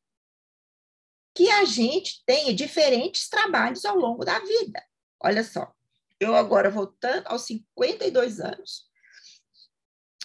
que 1.36 1.50
a 1.50 1.66
gente 1.66 2.24
tenha 2.26 2.54
diferentes 2.54 3.28
trabalhos 3.28 3.86
ao 3.86 3.98
longo 3.98 4.24
da 4.24 4.40
vida. 4.40 4.84
Olha 5.22 5.44
só, 5.44 5.74
eu 6.20 6.36
agora 6.36 6.70
voltando 6.70 7.28
aos 7.28 7.46
52 7.46 8.40
anos, 8.40 8.88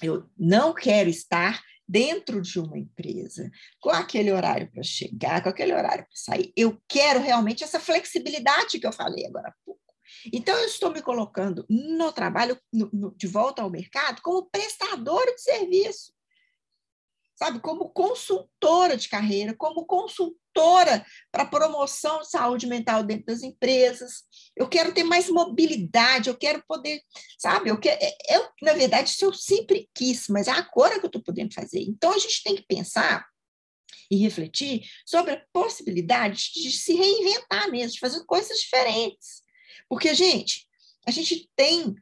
eu 0.02 0.28
não 0.36 0.74
quero 0.74 1.08
estar 1.08 1.62
dentro 1.88 2.42
de 2.42 2.60
uma 2.60 2.78
empresa, 2.78 3.50
com 3.80 3.88
aquele 3.88 4.30
horário 4.30 4.70
para 4.70 4.82
chegar, 4.82 5.42
com 5.42 5.48
aquele 5.48 5.72
horário 5.72 6.04
para 6.04 6.14
sair. 6.14 6.52
Eu 6.54 6.78
quero 6.86 7.20
realmente 7.20 7.64
essa 7.64 7.80
flexibilidade 7.80 8.78
que 8.78 8.86
eu 8.86 8.92
falei 8.92 9.26
agora. 9.26 9.54
Então, 10.32 10.56
eu 10.56 10.66
estou 10.66 10.92
me 10.92 11.02
colocando 11.02 11.64
no 11.68 12.12
trabalho, 12.12 12.58
no, 12.72 12.90
no, 12.92 13.14
de 13.16 13.26
volta 13.26 13.62
ao 13.62 13.70
mercado, 13.70 14.22
como 14.22 14.48
prestadora 14.50 15.34
de 15.34 15.40
serviço, 15.40 16.12
sabe? 17.38 17.60
Como 17.60 17.90
consultora 17.90 18.96
de 18.96 19.08
carreira, 19.08 19.54
como 19.54 19.86
consultora 19.86 21.06
para 21.30 21.46
promoção 21.46 22.20
de 22.20 22.30
saúde 22.30 22.66
mental 22.66 23.04
dentro 23.04 23.26
das 23.26 23.42
empresas. 23.42 24.24
Eu 24.56 24.68
quero 24.68 24.92
ter 24.92 25.04
mais 25.04 25.30
mobilidade, 25.30 26.28
eu 26.28 26.36
quero 26.36 26.62
poder, 26.66 27.00
sabe? 27.38 27.70
Eu, 27.70 27.78
quero, 27.78 27.98
é, 28.02 28.36
eu 28.36 28.48
na 28.60 28.72
verdade, 28.72 29.10
isso 29.10 29.24
eu 29.24 29.32
sempre 29.32 29.88
quis, 29.94 30.26
mas 30.28 30.48
é 30.48 30.50
agora 30.50 30.98
que 30.98 31.06
eu 31.06 31.08
estou 31.08 31.22
podendo 31.22 31.54
fazer. 31.54 31.80
Então, 31.80 32.12
a 32.12 32.18
gente 32.18 32.42
tem 32.42 32.56
que 32.56 32.66
pensar 32.66 33.24
e 34.10 34.16
refletir 34.16 34.82
sobre 35.06 35.32
a 35.32 35.44
possibilidade 35.52 36.50
de 36.54 36.72
se 36.72 36.94
reinventar 36.94 37.70
mesmo, 37.70 37.92
de 37.92 38.00
fazer 38.00 38.24
coisas 38.24 38.58
diferentes. 38.58 39.42
Porque, 39.88 40.14
gente, 40.14 40.66
a 41.06 41.10
gente 41.10 41.50
tem 41.56 41.94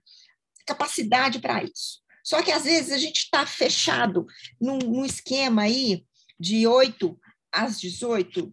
capacidade 0.67 1.39
para 1.39 1.63
isso. 1.63 2.01
Só 2.25 2.43
que 2.43 2.51
às 2.51 2.65
vezes 2.65 2.93
a 2.93 2.99
gente 2.99 3.19
está 3.19 3.47
fechado 3.47 4.27
num, 4.61 4.79
num 4.79 5.05
esquema 5.05 5.63
aí 5.63 6.05
de 6.39 6.67
8 6.67 7.17
às 7.53 7.81
18 7.81 8.53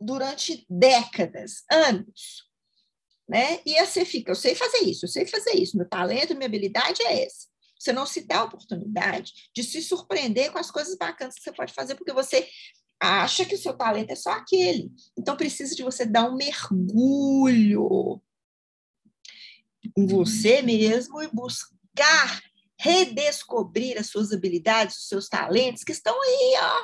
durante 0.00 0.66
décadas, 0.68 1.62
anos. 1.70 2.50
Né? 3.28 3.60
E 3.64 3.78
aí 3.78 3.86
você 3.86 4.04
fica, 4.04 4.32
eu 4.32 4.34
sei 4.34 4.56
fazer 4.56 4.78
isso, 4.78 5.04
eu 5.04 5.08
sei 5.08 5.24
fazer 5.24 5.52
isso, 5.52 5.76
meu 5.76 5.88
talento, 5.88 6.34
minha 6.34 6.46
habilidade 6.46 7.00
é 7.04 7.24
essa. 7.24 7.46
Você 7.78 7.92
não 7.92 8.06
se 8.06 8.26
dá 8.26 8.40
a 8.40 8.44
oportunidade 8.44 9.32
de 9.54 9.62
se 9.62 9.80
surpreender 9.82 10.50
com 10.50 10.58
as 10.58 10.70
coisas 10.70 10.96
bacanas 10.96 11.36
que 11.36 11.42
você 11.42 11.52
pode 11.52 11.72
fazer, 11.72 11.94
porque 11.94 12.12
você 12.12 12.48
acha 13.00 13.44
que 13.44 13.54
o 13.54 13.58
seu 13.58 13.74
talento 13.74 14.10
é 14.10 14.16
só 14.16 14.30
aquele. 14.30 14.90
Então 15.16 15.36
precisa 15.36 15.74
de 15.74 15.82
você 15.82 16.04
dar 16.04 16.28
um 16.28 16.36
mergulho 16.36 18.20
em 19.96 20.06
você 20.06 20.62
mesmo 20.62 21.22
e 21.22 21.28
buscar 21.28 22.42
redescobrir 22.82 23.96
as 23.96 24.08
suas 24.08 24.32
habilidades, 24.32 24.98
os 24.98 25.08
seus 25.08 25.28
talentos 25.28 25.84
que 25.84 25.92
estão 25.92 26.20
aí, 26.20 26.54
ó, 26.60 26.82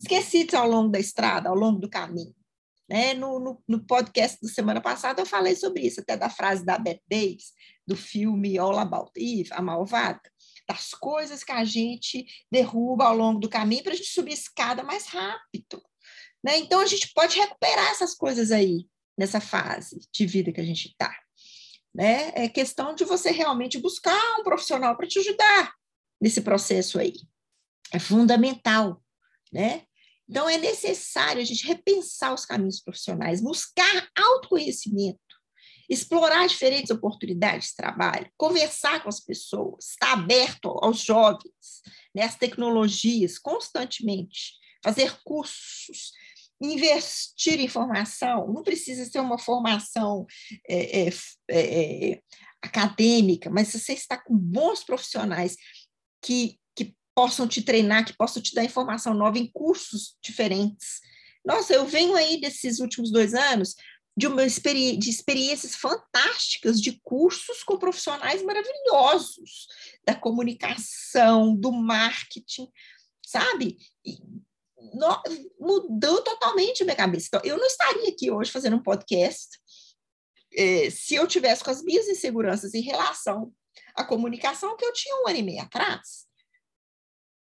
esquecidos 0.00 0.54
ao 0.54 0.68
longo 0.68 0.90
da 0.90 0.98
estrada, 0.98 1.48
ao 1.48 1.54
longo 1.54 1.78
do 1.78 1.88
caminho. 1.88 2.34
Né? 2.88 3.14
No, 3.14 3.38
no, 3.38 3.62
no, 3.68 3.86
podcast 3.86 4.38
da 4.42 4.48
semana 4.48 4.80
passada 4.80 5.22
eu 5.22 5.26
falei 5.26 5.54
sobre 5.54 5.82
isso, 5.82 6.00
até 6.00 6.16
da 6.16 6.28
frase 6.28 6.64
da 6.64 6.78
Beth 6.78 7.00
Davis, 7.08 7.52
do 7.86 7.94
filme 7.94 8.58
All 8.58 8.78
About 8.78 9.12
Eve, 9.16 9.50
A 9.52 9.62
Malvada, 9.62 10.20
das 10.66 10.90
coisas 10.90 11.44
que 11.44 11.52
a 11.52 11.64
gente 11.64 12.26
derruba 12.50 13.04
ao 13.04 13.16
longo 13.16 13.38
do 13.38 13.48
caminho 13.48 13.84
para 13.84 13.92
a 13.92 13.96
gente 13.96 14.08
subir 14.08 14.32
a 14.32 14.34
escada 14.34 14.82
mais 14.82 15.06
rápido. 15.06 15.80
Né? 16.42 16.58
Então 16.58 16.80
a 16.80 16.86
gente 16.86 17.12
pode 17.14 17.38
recuperar 17.38 17.90
essas 17.90 18.14
coisas 18.14 18.50
aí 18.50 18.88
nessa 19.16 19.40
fase 19.40 20.00
de 20.12 20.26
vida 20.26 20.52
que 20.52 20.60
a 20.60 20.64
gente 20.64 20.88
está. 20.88 21.14
Né? 21.98 22.30
É 22.36 22.48
questão 22.48 22.94
de 22.94 23.04
você 23.04 23.32
realmente 23.32 23.76
buscar 23.76 24.16
um 24.38 24.44
profissional 24.44 24.96
para 24.96 25.08
te 25.08 25.18
ajudar 25.18 25.74
nesse 26.20 26.40
processo 26.42 26.96
aí. 26.96 27.14
É 27.92 27.98
fundamental, 27.98 29.02
né? 29.52 29.82
Então, 30.30 30.48
é 30.48 30.56
necessário 30.58 31.42
a 31.42 31.44
gente 31.44 31.66
repensar 31.66 32.32
os 32.32 32.44
caminhos 32.44 32.80
profissionais, 32.80 33.40
buscar 33.40 34.08
autoconhecimento, 34.16 35.18
explorar 35.90 36.46
diferentes 36.46 36.92
oportunidades 36.92 37.70
de 37.70 37.76
trabalho, 37.76 38.30
conversar 38.36 39.02
com 39.02 39.08
as 39.08 39.18
pessoas, 39.18 39.88
estar 39.88 40.12
aberto 40.12 40.68
aos 40.80 41.00
jovens, 41.00 41.82
né, 42.14 42.22
às 42.22 42.36
tecnologias 42.36 43.40
constantemente, 43.40 44.52
fazer 44.84 45.18
cursos, 45.24 46.12
investir 46.60 47.60
em 47.60 47.68
formação. 47.68 48.52
Não 48.52 48.62
precisa 48.62 49.04
ser 49.04 49.20
uma 49.20 49.38
formação 49.38 50.26
é, 50.68 51.02
é, 51.02 51.08
é, 51.50 52.10
é 52.10 52.20
acadêmica, 52.62 53.48
mas 53.50 53.72
você 53.72 53.92
está 53.92 54.16
com 54.16 54.36
bons 54.36 54.82
profissionais 54.82 55.56
que 56.20 56.58
possam 57.18 57.48
te 57.48 57.62
treinar, 57.62 58.04
que 58.04 58.16
possam 58.16 58.40
te 58.40 58.54
dar 58.54 58.62
informação 58.62 59.12
nova 59.12 59.36
em 59.38 59.50
cursos 59.50 60.16
diferentes. 60.22 61.00
Nossa, 61.44 61.74
eu 61.74 61.84
venho 61.84 62.14
aí 62.14 62.40
desses 62.40 62.78
últimos 62.78 63.10
dois 63.10 63.34
anos 63.34 63.74
de, 64.16 64.28
uma 64.28 64.44
experi 64.44 64.96
de 64.96 65.10
experiências 65.10 65.74
fantásticas 65.74 66.80
de 66.80 67.00
cursos 67.02 67.64
com 67.64 67.76
profissionais 67.76 68.40
maravilhosos 68.44 69.66
da 70.06 70.14
comunicação, 70.14 71.56
do 71.56 71.72
marketing, 71.72 72.68
sabe? 73.26 73.76
E, 74.06 74.18
no, 74.94 75.22
mudou 75.58 76.22
totalmente 76.22 76.84
minha 76.84 76.96
cabeça. 76.96 77.26
Então, 77.28 77.40
eu 77.44 77.56
não 77.56 77.66
estaria 77.66 78.08
aqui 78.08 78.30
hoje 78.30 78.50
fazendo 78.50 78.76
um 78.76 78.82
podcast 78.82 79.58
eh, 80.52 80.90
se 80.90 81.14
eu 81.14 81.26
tivesse 81.26 81.64
com 81.64 81.70
as 81.70 81.82
minhas 81.82 82.08
inseguranças 82.08 82.74
em 82.74 82.80
relação 82.80 83.52
à 83.94 84.04
comunicação 84.04 84.76
que 84.76 84.84
eu 84.84 84.92
tinha 84.92 85.14
um 85.22 85.28
ano 85.28 85.38
e 85.38 85.42
meio 85.42 85.62
atrás. 85.62 86.26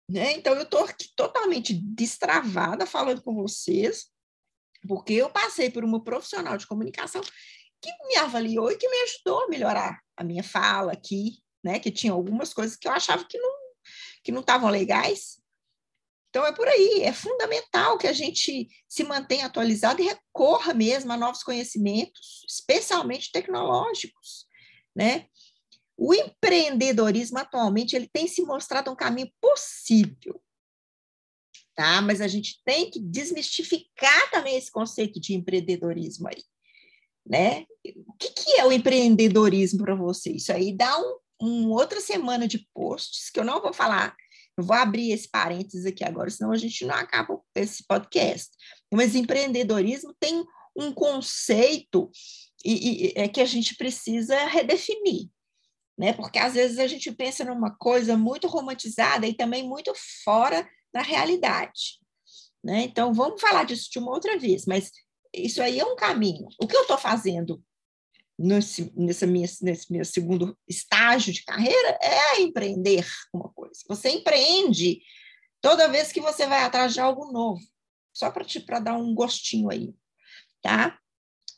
Né? 0.09 0.33
Então, 0.33 0.53
eu 0.55 0.63
estou 0.63 0.87
totalmente 1.15 1.73
destravada 1.73 2.85
falando 2.85 3.21
com 3.21 3.33
vocês, 3.33 4.07
porque 4.87 5.13
eu 5.13 5.29
passei 5.29 5.69
por 5.69 5.83
uma 5.83 6.03
profissional 6.03 6.57
de 6.57 6.67
comunicação 6.67 7.21
que 7.81 7.89
me 8.07 8.17
avaliou 8.17 8.71
e 8.71 8.77
que 8.77 8.87
me 8.87 8.97
ajudou 9.03 9.43
a 9.43 9.47
melhorar 9.47 9.99
a 10.15 10.23
minha 10.23 10.43
fala 10.43 10.91
aqui, 10.91 11.41
né? 11.63 11.79
Que 11.79 11.89
tinha 11.89 12.13
algumas 12.13 12.53
coisas 12.53 12.75
que 12.75 12.87
eu 12.87 12.91
achava 12.91 13.25
que 13.25 13.37
não 13.37 13.61
que 14.23 14.31
não 14.31 14.41
estavam 14.41 14.69
legais. 14.69 15.40
Então 16.31 16.45
é 16.45 16.53
por 16.53 16.65
aí, 16.65 17.03
é 17.03 17.11
fundamental 17.11 17.97
que 17.97 18.07
a 18.07 18.13
gente 18.13 18.69
se 18.87 19.03
mantenha 19.03 19.47
atualizado 19.47 20.01
e 20.01 20.05
recorra 20.05 20.73
mesmo 20.73 21.11
a 21.11 21.17
novos 21.17 21.43
conhecimentos, 21.43 22.45
especialmente 22.47 23.33
tecnológicos, 23.33 24.45
né? 24.95 25.25
O 25.97 26.13
empreendedorismo 26.13 27.37
atualmente 27.37 27.97
ele 27.97 28.07
tem 28.07 28.27
se 28.27 28.41
mostrado 28.43 28.89
um 28.89 28.95
caminho 28.95 29.29
possível, 29.41 30.41
tá? 31.75 32.01
Mas 32.01 32.21
a 32.21 32.29
gente 32.29 32.61
tem 32.63 32.89
que 32.89 33.01
desmistificar 33.01 34.31
também 34.31 34.55
esse 34.55 34.71
conceito 34.71 35.19
de 35.19 35.33
empreendedorismo 35.33 36.29
aí, 36.29 36.43
né? 37.27 37.65
O 38.07 38.13
que, 38.13 38.29
que 38.29 38.51
é 38.57 38.65
o 38.65 38.71
empreendedorismo 38.71 39.83
para 39.83 39.95
você? 39.95 40.31
Isso 40.31 40.53
aí 40.53 40.73
dá 40.73 40.97
um, 40.97 41.17
um, 41.41 41.69
outra 41.71 41.99
semana 41.99 42.47
de 42.47 42.65
posts 42.73 43.29
que 43.29 43.39
eu 43.39 43.43
não 43.43 43.61
vou 43.61 43.73
falar. 43.73 44.15
Eu 44.57 44.63
vou 44.63 44.75
abrir 44.75 45.11
esse 45.11 45.29
parênteses 45.29 45.85
aqui 45.85 46.03
agora, 46.03 46.29
senão 46.29 46.51
a 46.51 46.57
gente 46.57 46.85
não 46.85 46.95
acaba 46.95 47.39
esse 47.55 47.85
podcast. 47.87 48.51
Mas 48.93 49.15
empreendedorismo 49.15 50.13
tem 50.19 50.43
um 50.75 50.93
conceito 50.93 52.09
e, 52.63 53.07
e, 53.07 53.13
é 53.15 53.27
que 53.27 53.41
a 53.41 53.45
gente 53.45 53.75
precisa 53.75 54.45
redefinir 54.45 55.29
né? 56.01 56.13
Porque 56.13 56.39
às 56.39 56.55
vezes 56.55 56.79
a 56.79 56.87
gente 56.87 57.11
pensa 57.11 57.45
numa 57.45 57.69
coisa 57.75 58.17
muito 58.17 58.47
romantizada 58.47 59.27
e 59.27 59.35
também 59.35 59.67
muito 59.67 59.93
fora 60.23 60.67
da 60.91 61.01
realidade, 61.01 61.99
né? 62.63 62.81
Então 62.81 63.13
vamos 63.13 63.39
falar 63.39 63.65
disso 63.65 63.87
de 63.91 63.99
uma 63.99 64.11
outra 64.11 64.37
vez, 64.39 64.65
mas 64.65 64.91
isso 65.31 65.61
aí 65.61 65.79
é 65.79 65.85
um 65.85 65.95
caminho. 65.95 66.47
O 66.59 66.65
que 66.65 66.75
eu 66.75 66.81
estou 66.81 66.97
fazendo 66.97 67.63
nesse, 68.41 68.91
minha, 69.27 69.47
nesse 69.61 69.91
meu 69.91 70.05
segundo 70.05 70.57
estágio 70.67 71.31
de 71.31 71.43
carreira 71.43 71.97
é 72.01 72.41
empreender 72.41 73.05
uma 73.33 73.49
coisa. 73.49 73.81
Você 73.87 74.09
empreende 74.09 75.01
toda 75.61 75.87
vez 75.87 76.11
que 76.11 76.19
você 76.19 76.47
vai 76.47 76.63
atrás 76.63 76.93
de 76.93 76.99
algo 76.99 77.31
novo, 77.31 77.61
só 78.13 78.31
para 78.31 78.79
dar 78.79 78.97
um 78.97 79.13
gostinho 79.13 79.69
aí, 79.69 79.93
tá? 80.61 80.97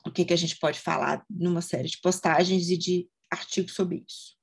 O 0.05 0.11
que, 0.11 0.25
que 0.25 0.33
a 0.33 0.37
gente 0.37 0.57
pode 0.57 0.79
falar 0.79 1.25
numa 1.29 1.61
série 1.61 1.87
de 1.87 1.99
postagens 2.01 2.69
e 2.69 2.77
de 2.77 3.09
artigo 3.31 3.69
sobre 3.69 4.03
isso. 4.07 4.35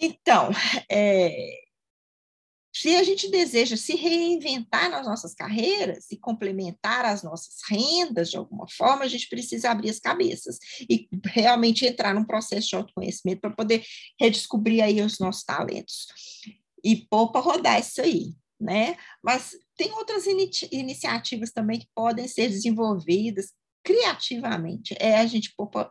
Então, 0.00 0.50
é, 0.90 1.65
se 2.78 2.94
a 2.94 3.02
gente 3.02 3.30
deseja 3.30 3.74
se 3.74 3.96
reinventar 3.96 4.90
nas 4.90 5.06
nossas 5.06 5.34
carreiras 5.34 6.10
e 6.10 6.16
complementar 6.18 7.06
as 7.06 7.22
nossas 7.22 7.56
rendas 7.66 8.30
de 8.30 8.36
alguma 8.36 8.66
forma, 8.68 9.02
a 9.02 9.08
gente 9.08 9.30
precisa 9.30 9.70
abrir 9.70 9.88
as 9.88 9.98
cabeças 9.98 10.58
e 10.82 11.08
realmente 11.24 11.86
entrar 11.86 12.14
num 12.14 12.24
processo 12.24 12.68
de 12.68 12.76
autoconhecimento 12.76 13.40
para 13.40 13.54
poder 13.54 13.82
redescobrir 14.20 14.84
aí 14.84 15.00
os 15.00 15.18
nossos 15.18 15.42
talentos 15.42 16.06
e 16.84 16.96
pôr 16.96 17.32
para 17.32 17.40
rodar 17.40 17.80
isso 17.80 18.02
aí, 18.02 18.34
né? 18.60 18.98
Mas 19.24 19.56
tem 19.74 19.90
outras 19.92 20.26
iniciativas 20.70 21.50
também 21.52 21.80
que 21.80 21.88
podem 21.94 22.28
ser 22.28 22.50
desenvolvidas 22.50 23.54
criativamente. 23.82 24.94
É 25.00 25.16
a 25.16 25.26
gente 25.26 25.54
pôr 25.56 25.68
pra, 25.68 25.90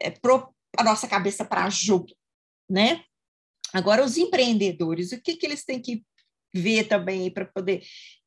é, 0.00 0.10
pro, 0.10 0.52
a 0.76 0.82
nossa 0.82 1.06
cabeça 1.06 1.44
para 1.44 1.70
jogo, 1.70 2.08
né? 2.68 3.04
Agora, 3.72 4.04
os 4.04 4.16
empreendedores, 4.16 5.12
o 5.12 5.20
que, 5.20 5.36
que 5.36 5.46
eles 5.46 5.64
têm 5.64 5.80
que 5.80 6.04
ver 6.54 6.84
também 6.84 7.30
para 7.30 7.46
poder 7.46 7.82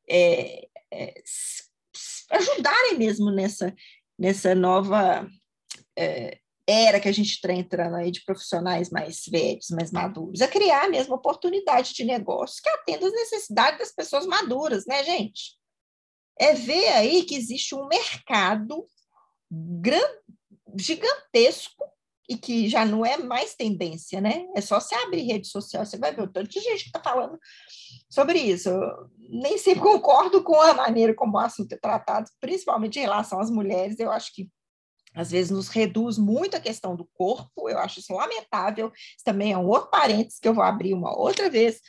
é, 0.10 0.68
é, 0.92 1.24
ajudarem 2.32 2.98
mesmo 2.98 3.32
nessa, 3.32 3.74
nessa 4.18 4.56
nova 4.56 5.28
é, 5.98 6.40
era 6.68 7.00
que 7.00 7.08
a 7.08 7.12
gente 7.12 7.30
está 7.30 7.54
entrando 7.54 7.96
aí 7.96 8.10
de 8.10 8.24
profissionais 8.24 8.90
mais 8.90 9.24
velhos, 9.28 9.70
mais 9.70 9.92
maduros, 9.92 10.42
a 10.42 10.48
criar 10.48 10.90
mesmo 10.90 11.14
oportunidade 11.14 11.94
de 11.94 12.04
negócio 12.04 12.62
que 12.62 12.70
atenda 12.70 13.06
às 13.06 13.14
necessidades 13.14 13.80
das 13.80 13.92
pessoas 13.92 14.26
maduras, 14.26 14.86
né, 14.88 15.04
gente? 15.04 15.56
É 16.40 16.54
ver 16.54 16.88
aí 16.90 17.24
que 17.24 17.36
existe 17.36 17.76
um 17.76 17.88
mercado 17.88 18.86
gigantesco 20.78 21.86
e 22.28 22.38
que 22.38 22.68
já 22.68 22.86
não 22.86 23.06
é 23.06 23.18
mais 23.18 23.56
tendência, 23.56 24.20
né? 24.20 24.46
É 24.56 24.62
só 24.62 24.80
você 24.80 24.96
abrir 24.96 25.24
rede 25.24 25.48
social, 25.48 25.86
você 25.86 25.98
vai 25.98 26.14
ver 26.14 26.24
o 26.24 26.32
tanto 26.32 26.50
de 26.50 26.60
gente 26.60 26.84
que 26.84 26.90
está 26.90 27.00
falando 27.00 27.40
sobre 28.10 28.40
isso. 28.40 28.70
Eu 28.70 29.10
nem 29.30 29.58
sempre 29.58 29.82
concordo 29.84 30.44
com 30.44 30.60
a 30.60 30.74
maneira 30.74 31.14
como 31.14 31.38
o 31.38 31.40
assunto 31.40 31.74
é 31.74 31.78
tratado, 31.78 32.30
principalmente 32.40 32.98
em 32.98 33.04
relação 33.04 33.40
às 33.40 33.50
mulheres. 33.50 34.00
Eu 34.00 34.12
acho 34.12 34.34
que 34.34 34.50
às 35.14 35.32
vezes 35.32 35.52
nos 35.52 35.70
reduz 35.70 36.18
muito 36.18 36.58
a 36.58 36.60
questão 36.60 36.96
do 36.96 37.08
corpo, 37.14 37.70
eu 37.70 37.78
acho 37.80 38.00
isso 38.00 38.14
lamentável. 38.14 38.92
Isso 38.96 39.24
também 39.24 39.54
é 39.54 39.58
um 39.58 39.68
outro 39.68 39.90
parênteses 39.90 40.40
que 40.40 40.48
eu 40.48 40.54
vou 40.54 40.64
abrir 40.64 40.94
uma 40.94 41.18
outra 41.18 41.50
vez. 41.50 41.80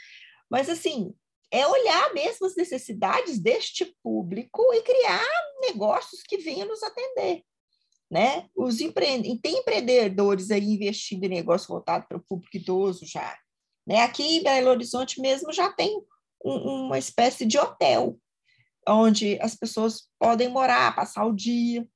Mas, 0.48 0.68
assim, 0.68 1.12
é 1.50 1.66
olhar 1.66 2.14
mesmo 2.14 2.46
as 2.46 2.54
necessidades 2.54 3.38
deste 3.38 3.84
público 4.02 4.62
e 4.74 4.82
criar 4.82 5.26
negócios 5.60 6.22
que 6.22 6.38
venham 6.38 6.68
nos 6.68 6.82
atender 6.82 7.42
né? 8.10 8.48
Os 8.54 8.80
empre... 8.80 9.38
Tem 9.38 9.58
empreendedores 9.58 10.50
aí 10.50 10.64
investindo 10.64 11.24
em 11.24 11.28
negócio 11.28 11.68
voltado 11.68 12.06
para 12.08 12.18
o 12.18 12.22
público 12.22 12.56
idoso 12.56 13.04
já. 13.06 13.36
Né? 13.86 14.00
Aqui 14.02 14.22
em 14.22 14.42
Belo 14.42 14.70
Horizonte 14.70 15.20
mesmo 15.20 15.52
já 15.52 15.72
tem 15.72 16.02
um, 16.44 16.86
uma 16.86 16.98
espécie 16.98 17.44
de 17.44 17.58
hotel, 17.58 18.18
onde 18.88 19.38
as 19.40 19.54
pessoas 19.54 20.08
podem 20.18 20.48
morar, 20.48 20.94
passar 20.94 21.24
o 21.24 21.34
dia. 21.34 21.86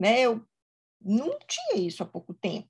Né? 0.00 0.20
Eu 0.20 0.42
não 1.00 1.38
tinha 1.46 1.86
isso 1.86 2.02
há 2.02 2.06
pouco 2.06 2.34
tempo. 2.34 2.68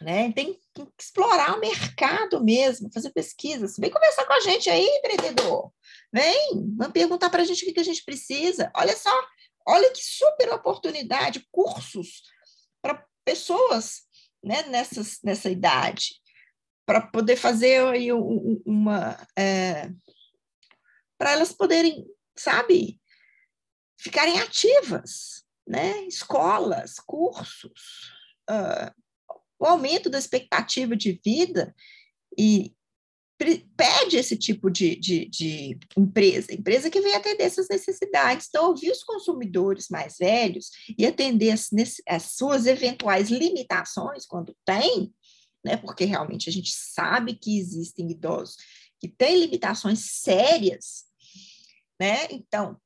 Né? 0.00 0.32
Tem 0.32 0.54
que 0.74 0.86
explorar 0.98 1.56
o 1.56 1.60
mercado 1.60 2.42
mesmo, 2.42 2.92
fazer 2.92 3.10
pesquisas. 3.10 3.76
Vem 3.78 3.90
conversar 3.90 4.26
com 4.26 4.32
a 4.32 4.40
gente 4.40 4.68
aí, 4.68 4.84
empreendedor. 4.84 5.72
Vem, 6.12 6.76
vem 6.76 6.90
perguntar 6.90 7.30
para 7.30 7.42
a 7.42 7.44
gente 7.44 7.64
o 7.64 7.72
que 7.72 7.80
a 7.80 7.84
gente 7.84 8.04
precisa. 8.04 8.70
Olha 8.76 8.96
só, 8.96 9.10
olha 9.66 9.92
que 9.92 10.02
super 10.02 10.52
oportunidade, 10.52 11.46
cursos 11.50 12.22
para 12.82 13.06
pessoas 13.24 14.02
né, 14.42 14.62
nessas, 14.64 15.20
nessa 15.22 15.50
idade, 15.50 16.20
para 16.86 17.00
poder 17.00 17.36
fazer 17.36 17.86
aí 17.86 18.12
uma. 18.12 19.16
É, 19.38 19.90
para 21.16 21.32
elas 21.32 21.52
poderem, 21.52 22.06
sabe, 22.36 23.00
ficarem 23.98 24.38
ativas, 24.40 25.44
né? 25.66 26.02
Escolas, 26.02 26.96
cursos. 26.96 28.12
Uh, 28.50 28.92
o 29.58 29.64
aumento 29.64 30.10
da 30.10 30.18
expectativa 30.18 30.94
de 30.94 31.18
vida 31.24 31.74
e 32.38 32.74
pede 33.36 34.16
esse 34.16 34.36
tipo 34.36 34.70
de, 34.70 34.94
de, 34.96 35.26
de, 35.26 35.78
empresa, 35.96 36.54
empresa 36.54 36.88
que 36.88 37.00
vem 37.00 37.14
atender 37.14 37.44
essas 37.44 37.68
necessidades. 37.68 38.46
Então, 38.48 38.68
ouvir 38.68 38.90
os 38.90 39.02
consumidores 39.02 39.88
mais 39.88 40.16
velhos 40.18 40.70
e 40.96 41.04
atender 41.04 41.50
as, 41.50 41.68
as 42.08 42.22
suas 42.22 42.66
eventuais 42.66 43.30
limitações, 43.30 44.24
quando 44.24 44.56
tem, 44.64 45.12
né, 45.64 45.76
porque 45.76 46.04
realmente 46.04 46.48
a 46.48 46.52
gente 46.52 46.70
sabe 46.72 47.34
que 47.34 47.58
existem 47.58 48.10
idosos 48.10 48.56
que 49.00 49.08
têm 49.08 49.40
limitações 49.40 50.20
sérias, 50.22 51.04
né? 52.00 52.26
Então, 52.30 52.80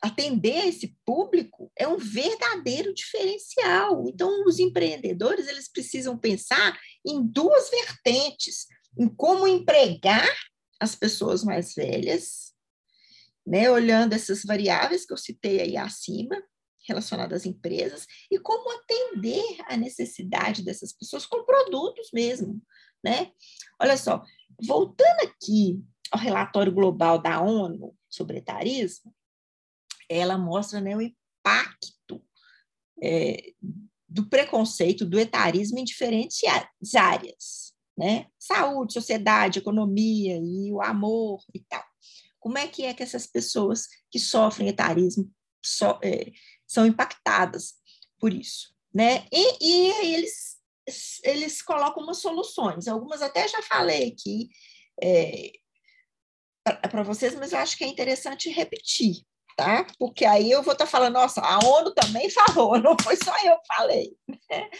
atender 0.00 0.66
esse 0.66 0.96
público 1.04 1.70
é 1.76 1.86
um 1.86 1.98
verdadeiro 1.98 2.92
diferencial. 2.94 4.08
Então, 4.08 4.44
os 4.46 4.58
empreendedores 4.58 5.46
eles 5.46 5.70
precisam 5.70 6.18
pensar 6.18 6.78
em 7.06 7.22
duas 7.22 7.70
vertentes: 7.70 8.66
em 8.98 9.08
como 9.08 9.46
empregar 9.46 10.28
as 10.80 10.94
pessoas 10.94 11.44
mais 11.44 11.74
velhas, 11.74 12.52
né, 13.46 13.70
olhando 13.70 14.12
essas 14.12 14.44
variáveis 14.44 15.06
que 15.06 15.12
eu 15.12 15.16
citei 15.16 15.60
aí 15.60 15.76
acima, 15.76 16.40
relacionadas 16.86 17.42
às 17.42 17.46
empresas, 17.46 18.06
e 18.30 18.38
como 18.38 18.70
atender 18.72 19.56
a 19.68 19.76
necessidade 19.76 20.64
dessas 20.64 20.92
pessoas 20.92 21.24
com 21.24 21.44
produtos 21.44 22.10
mesmo, 22.12 22.60
né? 23.04 23.32
Olha 23.80 23.96
só, 23.96 24.24
voltando 24.60 25.20
aqui 25.22 25.80
ao 26.10 26.20
relatório 26.20 26.72
global 26.72 27.20
da 27.20 27.40
ONU 27.40 27.96
sobre 28.08 28.38
etarismo, 28.38 29.14
ela 30.08 30.36
mostra 30.36 30.80
né, 30.80 30.96
o 30.96 31.00
impacto 31.00 32.24
é, 33.02 33.52
do 34.08 34.28
preconceito, 34.28 35.06
do 35.06 35.18
etarismo 35.18 35.78
em 35.78 35.84
diferentes 35.84 36.42
áreas, 36.94 37.71
né? 37.96 38.26
Saúde, 38.38 38.92
sociedade, 38.92 39.58
economia 39.58 40.36
e 40.36 40.72
o 40.72 40.80
amor 40.82 41.40
e 41.54 41.60
tal. 41.60 41.84
Como 42.40 42.58
é 42.58 42.66
que 42.66 42.84
é 42.84 42.94
que 42.94 43.02
essas 43.02 43.26
pessoas 43.26 43.86
que 44.10 44.18
sofrem 44.18 44.68
etarismo 44.68 45.30
so, 45.64 45.98
é, 46.02 46.32
são 46.66 46.86
impactadas 46.86 47.74
por 48.18 48.32
isso, 48.32 48.74
né? 48.92 49.26
E, 49.32 49.58
e 49.60 50.14
eles 50.14 50.52
eles 51.22 51.62
colocam 51.62 52.02
umas 52.02 52.18
soluções, 52.18 52.88
algumas 52.88 53.22
até 53.22 53.46
já 53.46 53.62
falei 53.62 54.08
aqui 54.08 54.48
é, 55.00 55.52
para 56.62 57.02
vocês, 57.02 57.34
mas 57.34 57.52
eu 57.52 57.58
acho 57.58 57.76
que 57.76 57.84
é 57.84 57.86
interessante 57.86 58.50
repetir, 58.50 59.24
tá? 59.56 59.86
Porque 59.98 60.24
aí 60.24 60.50
eu 60.50 60.62
vou 60.62 60.72
estar 60.72 60.86
tá 60.86 60.90
falando, 60.90 61.14
nossa, 61.14 61.40
a 61.40 61.58
ONU 61.64 61.92
também 61.94 62.28
falou, 62.30 62.78
não 62.78 62.96
foi 63.00 63.16
só 63.16 63.32
eu 63.44 63.58
que 63.58 63.66
falei. 63.66 64.16
Né? 64.28 64.70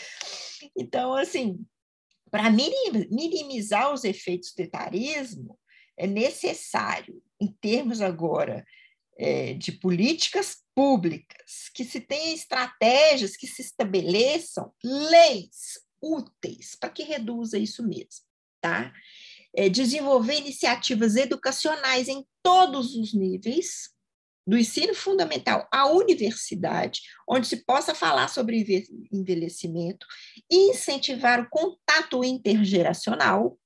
Então, 0.77 1.15
assim, 1.15 1.65
para 2.33 2.51
minimizar 2.51 3.93
os 3.93 4.05
efeitos 4.05 4.55
do 4.57 4.61
etarismo, 4.63 5.59
é 5.99 6.07
necessário, 6.07 7.23
em 7.39 7.47
termos 7.61 8.01
agora 8.01 8.65
é, 9.19 9.53
de 9.53 9.71
políticas 9.71 10.57
públicas, 10.75 11.69
que 11.75 11.85
se 11.85 12.01
tenha 12.01 12.33
estratégias 12.33 13.37
que 13.37 13.47
se 13.47 13.61
estabeleçam 13.61 14.73
leis 14.83 15.79
úteis 16.01 16.75
para 16.75 16.89
que 16.89 17.03
reduza 17.03 17.59
isso 17.59 17.87
mesmo, 17.87 18.25
tá? 18.63 18.91
É, 19.55 19.69
desenvolver 19.69 20.39
iniciativas 20.39 21.17
educacionais 21.17 22.09
em 22.09 22.27
todos 22.43 22.97
os 22.97 23.13
níveis, 23.13 23.91
do 24.47 24.59
ensino 24.59 24.95
fundamental 24.95 25.69
à 25.73 25.87
universidade, 25.87 27.01
onde 27.29 27.47
se 27.47 27.65
possa 27.65 27.95
falar 27.95 28.29
sobre 28.29 28.85
envelhecimento 29.13 30.07
e 30.51 30.71
incentivar 30.71 31.41
o 31.41 31.49
contato 31.49 32.25
intergeracional, 32.25 33.59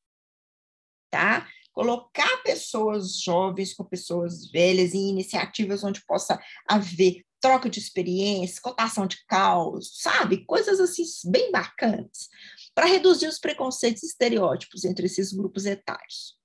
tá? 1.11 1.49
Colocar 1.73 2.43
pessoas 2.43 3.21
jovens 3.21 3.75
com 3.75 3.85
pessoas 3.85 4.51
velhas 4.51 4.95
em 4.95 5.09
iniciativas 5.09 5.85
onde 5.85 6.05
possa 6.05 6.41
haver 6.69 7.25
troca 7.41 7.69
de 7.69 7.79
experiências, 7.79 8.59
cotação 8.59 9.07
de 9.07 9.25
causos, 9.27 10.01
sabe? 10.01 10.45
Coisas 10.47 10.81
assim 10.81 11.05
bem 11.31 11.53
bacanas, 11.53 12.29
para 12.75 12.87
reduzir 12.87 13.29
os 13.29 13.39
preconceitos 13.39 14.03
e 14.03 14.07
estereótipos 14.07 14.85
entre 14.85 15.07
esses 15.07 15.33
grupos 15.33 15.67
etários. 15.67 16.37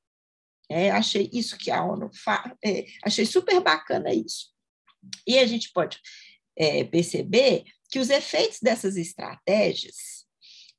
É, 0.72 0.92
achei 0.92 1.30
isso 1.34 1.58
que 1.58 1.70
a 1.70 1.84
ONU 1.84 2.10
é, 2.64 2.86
achei 3.04 3.26
super 3.26 3.60
bacana 3.62 4.14
isso. 4.14 4.52
E 5.28 5.40
a 5.40 5.46
gente 5.46 5.72
pode 5.72 6.00
é, 6.58 6.84
perceber 6.84 7.66
que 7.90 8.00
os 8.00 8.10
efeitos 8.10 8.60
dessas 8.62 8.96
estratégias 8.96 10.26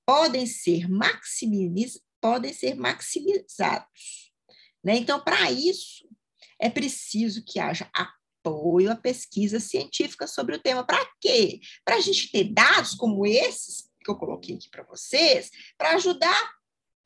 podem 0.07 0.47
ser, 0.47 0.89
maximiz, 0.89 2.01
podem 2.21 2.53
ser 2.53 2.75
maximizados. 2.75 4.33
Né? 4.85 4.97
Então, 4.97 5.23
para 5.23 5.51
isso, 5.51 6.09
é 6.61 6.71
preciso 6.71 7.45
que 7.45 7.61
haja 7.61 7.91
apoio 7.93 8.91
à 8.91 8.97
pesquisa 8.97 9.61
científica 9.61 10.27
sobre 10.27 10.57
o 10.57 10.59
tema. 10.59 10.85
Para 10.85 11.05
quê? 11.21 11.61
Para 11.85 11.97
a 11.97 12.01
gente 12.01 12.31
ter 12.31 12.45
dados 12.45 12.95
como 12.95 13.27
esses 13.27 13.91
que 14.03 14.11
eu 14.11 14.17
coloquei 14.17 14.57
aqui 14.57 14.69
para 14.69 14.83
vocês, 14.83 15.51
para 15.79 15.95
ajudar 15.95 16.53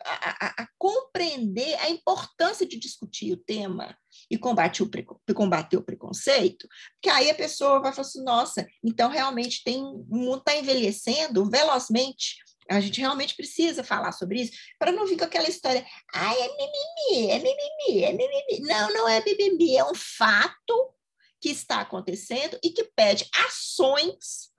a, 0.04 0.62
a, 0.62 0.68
compreender 0.78 1.74
a 1.80 1.90
importância 1.90 2.66
de 2.66 2.78
discutir 2.78 3.32
o 3.32 3.36
tema 3.36 3.96
e 4.30 4.38
combater 4.38 4.82
o, 4.82 5.34
combater 5.34 5.76
o 5.76 5.82
preconceito, 5.82 6.68
porque 6.94 7.08
aí 7.08 7.30
a 7.30 7.34
pessoa 7.34 7.80
vai 7.80 7.92
falar 7.92 8.06
assim, 8.06 8.22
nossa, 8.22 8.66
então 8.84 9.10
realmente 9.10 9.62
tem, 9.64 9.82
o 9.82 10.06
mundo 10.08 10.38
está 10.38 10.56
envelhecendo 10.56 11.48
velozmente, 11.48 12.36
a 12.68 12.80
gente 12.80 13.00
realmente 13.00 13.36
precisa 13.36 13.84
falar 13.84 14.12
sobre 14.12 14.42
isso, 14.42 14.52
para 14.78 14.92
não 14.92 15.06
vir 15.06 15.16
com 15.16 15.24
aquela 15.24 15.48
história, 15.48 15.86
ai, 16.12 16.36
é 16.36 16.48
mimimi, 16.48 17.30
é 17.30 17.38
mimimi, 17.38 18.04
é 18.04 18.12
mimimi. 18.12 18.68
Não, 18.68 18.92
não 18.92 19.08
é 19.08 19.22
mimimi, 19.24 19.76
é 19.76 19.84
um 19.84 19.94
fato 19.94 20.94
que 21.40 21.48
está 21.50 21.80
acontecendo 21.80 22.58
e 22.62 22.70
que 22.70 22.84
pede 22.96 23.28
ações 23.46 24.50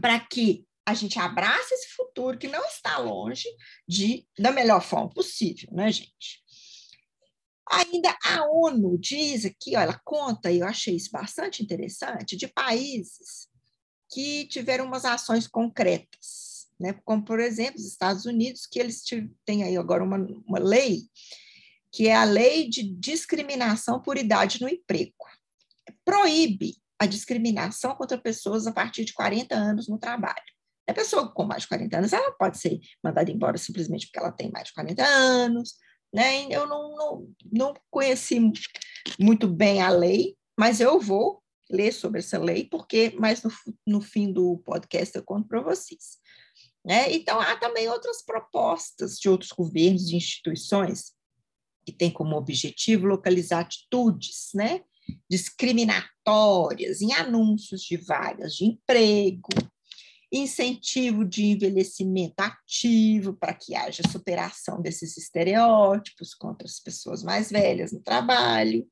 para 0.00 0.18
que 0.20 0.64
a 0.86 0.94
gente 0.94 1.18
abraça 1.18 1.74
esse 1.74 1.88
futuro 1.88 2.38
que 2.38 2.46
não 2.46 2.64
está 2.64 2.96
longe 2.98 3.48
de 3.88 4.24
da 4.38 4.52
melhor 4.52 4.80
forma 4.80 5.10
possível, 5.10 5.68
né, 5.72 5.90
gente? 5.90 6.44
Ainda 7.68 8.16
a 8.24 8.48
ONU 8.48 8.96
diz 8.96 9.44
aqui, 9.44 9.76
ó, 9.76 9.80
ela 9.80 10.00
conta, 10.04 10.52
e 10.52 10.60
eu 10.60 10.66
achei 10.66 10.94
isso 10.94 11.10
bastante 11.10 11.60
interessante, 11.60 12.36
de 12.36 12.46
países 12.46 13.48
que 14.08 14.46
tiveram 14.46 14.84
umas 14.84 15.04
ações 15.04 15.48
concretas, 15.48 16.68
né? 16.78 16.92
como, 17.04 17.24
por 17.24 17.40
exemplo, 17.40 17.80
os 17.80 17.88
Estados 17.88 18.24
Unidos, 18.24 18.66
que 18.66 18.78
eles 18.78 19.02
têm 19.44 19.64
aí 19.64 19.76
agora 19.76 20.04
uma, 20.04 20.16
uma 20.46 20.60
lei, 20.60 21.00
que 21.90 22.06
é 22.06 22.14
a 22.14 22.22
lei 22.22 22.68
de 22.68 22.84
discriminação 22.84 24.00
por 24.00 24.16
idade 24.16 24.60
no 24.60 24.68
emprego. 24.68 25.12
Proíbe 26.04 26.76
a 27.00 27.06
discriminação 27.06 27.96
contra 27.96 28.16
pessoas 28.16 28.68
a 28.68 28.72
partir 28.72 29.04
de 29.04 29.12
40 29.12 29.56
anos 29.56 29.88
no 29.88 29.98
trabalho. 29.98 30.55
A 30.88 30.94
pessoa 30.94 31.28
com 31.32 31.44
mais 31.44 31.62
de 31.62 31.68
40 31.68 31.98
anos, 31.98 32.12
ela 32.12 32.30
pode 32.32 32.58
ser 32.58 32.78
mandada 33.02 33.30
embora 33.30 33.58
simplesmente 33.58 34.06
porque 34.06 34.18
ela 34.18 34.32
tem 34.32 34.50
mais 34.50 34.68
de 34.68 34.74
40 34.74 35.02
anos, 35.04 35.74
né? 36.14 36.46
Eu 36.50 36.66
não, 36.66 36.96
não, 36.96 37.28
não 37.52 37.74
conheci 37.90 38.38
muito 39.18 39.48
bem 39.48 39.82
a 39.82 39.90
lei, 39.90 40.36
mas 40.58 40.80
eu 40.80 41.00
vou 41.00 41.42
ler 41.70 41.92
sobre 41.92 42.20
essa 42.20 42.38
lei, 42.38 42.64
porque 42.64 43.14
mais 43.18 43.42
no, 43.42 43.50
no 43.86 44.00
fim 44.00 44.32
do 44.32 44.58
podcast 44.58 45.16
eu 45.16 45.24
conto 45.24 45.48
para 45.48 45.60
vocês. 45.60 46.18
Né? 46.84 47.12
Então, 47.12 47.40
há 47.40 47.56
também 47.56 47.88
outras 47.88 48.24
propostas 48.24 49.18
de 49.18 49.28
outros 49.28 49.50
governos 49.50 50.08
e 50.10 50.16
instituições 50.16 51.12
que 51.84 51.92
têm 51.92 52.12
como 52.12 52.36
objetivo 52.36 53.06
localizar 53.06 53.60
atitudes 53.60 54.50
né, 54.54 54.82
discriminatórias 55.28 57.00
em 57.00 57.12
anúncios 57.12 57.82
de 57.82 57.96
vagas 57.96 58.54
de 58.54 58.66
emprego, 58.66 59.48
incentivo 60.32 61.24
de 61.24 61.44
envelhecimento 61.44 62.40
ativo 62.40 63.34
para 63.34 63.54
que 63.54 63.74
haja 63.74 64.02
superação 64.10 64.80
desses 64.80 65.16
estereótipos 65.16 66.34
contra 66.34 66.66
as 66.66 66.80
pessoas 66.80 67.22
mais 67.22 67.50
velhas 67.50 67.92
no 67.92 68.00
trabalho, 68.00 68.86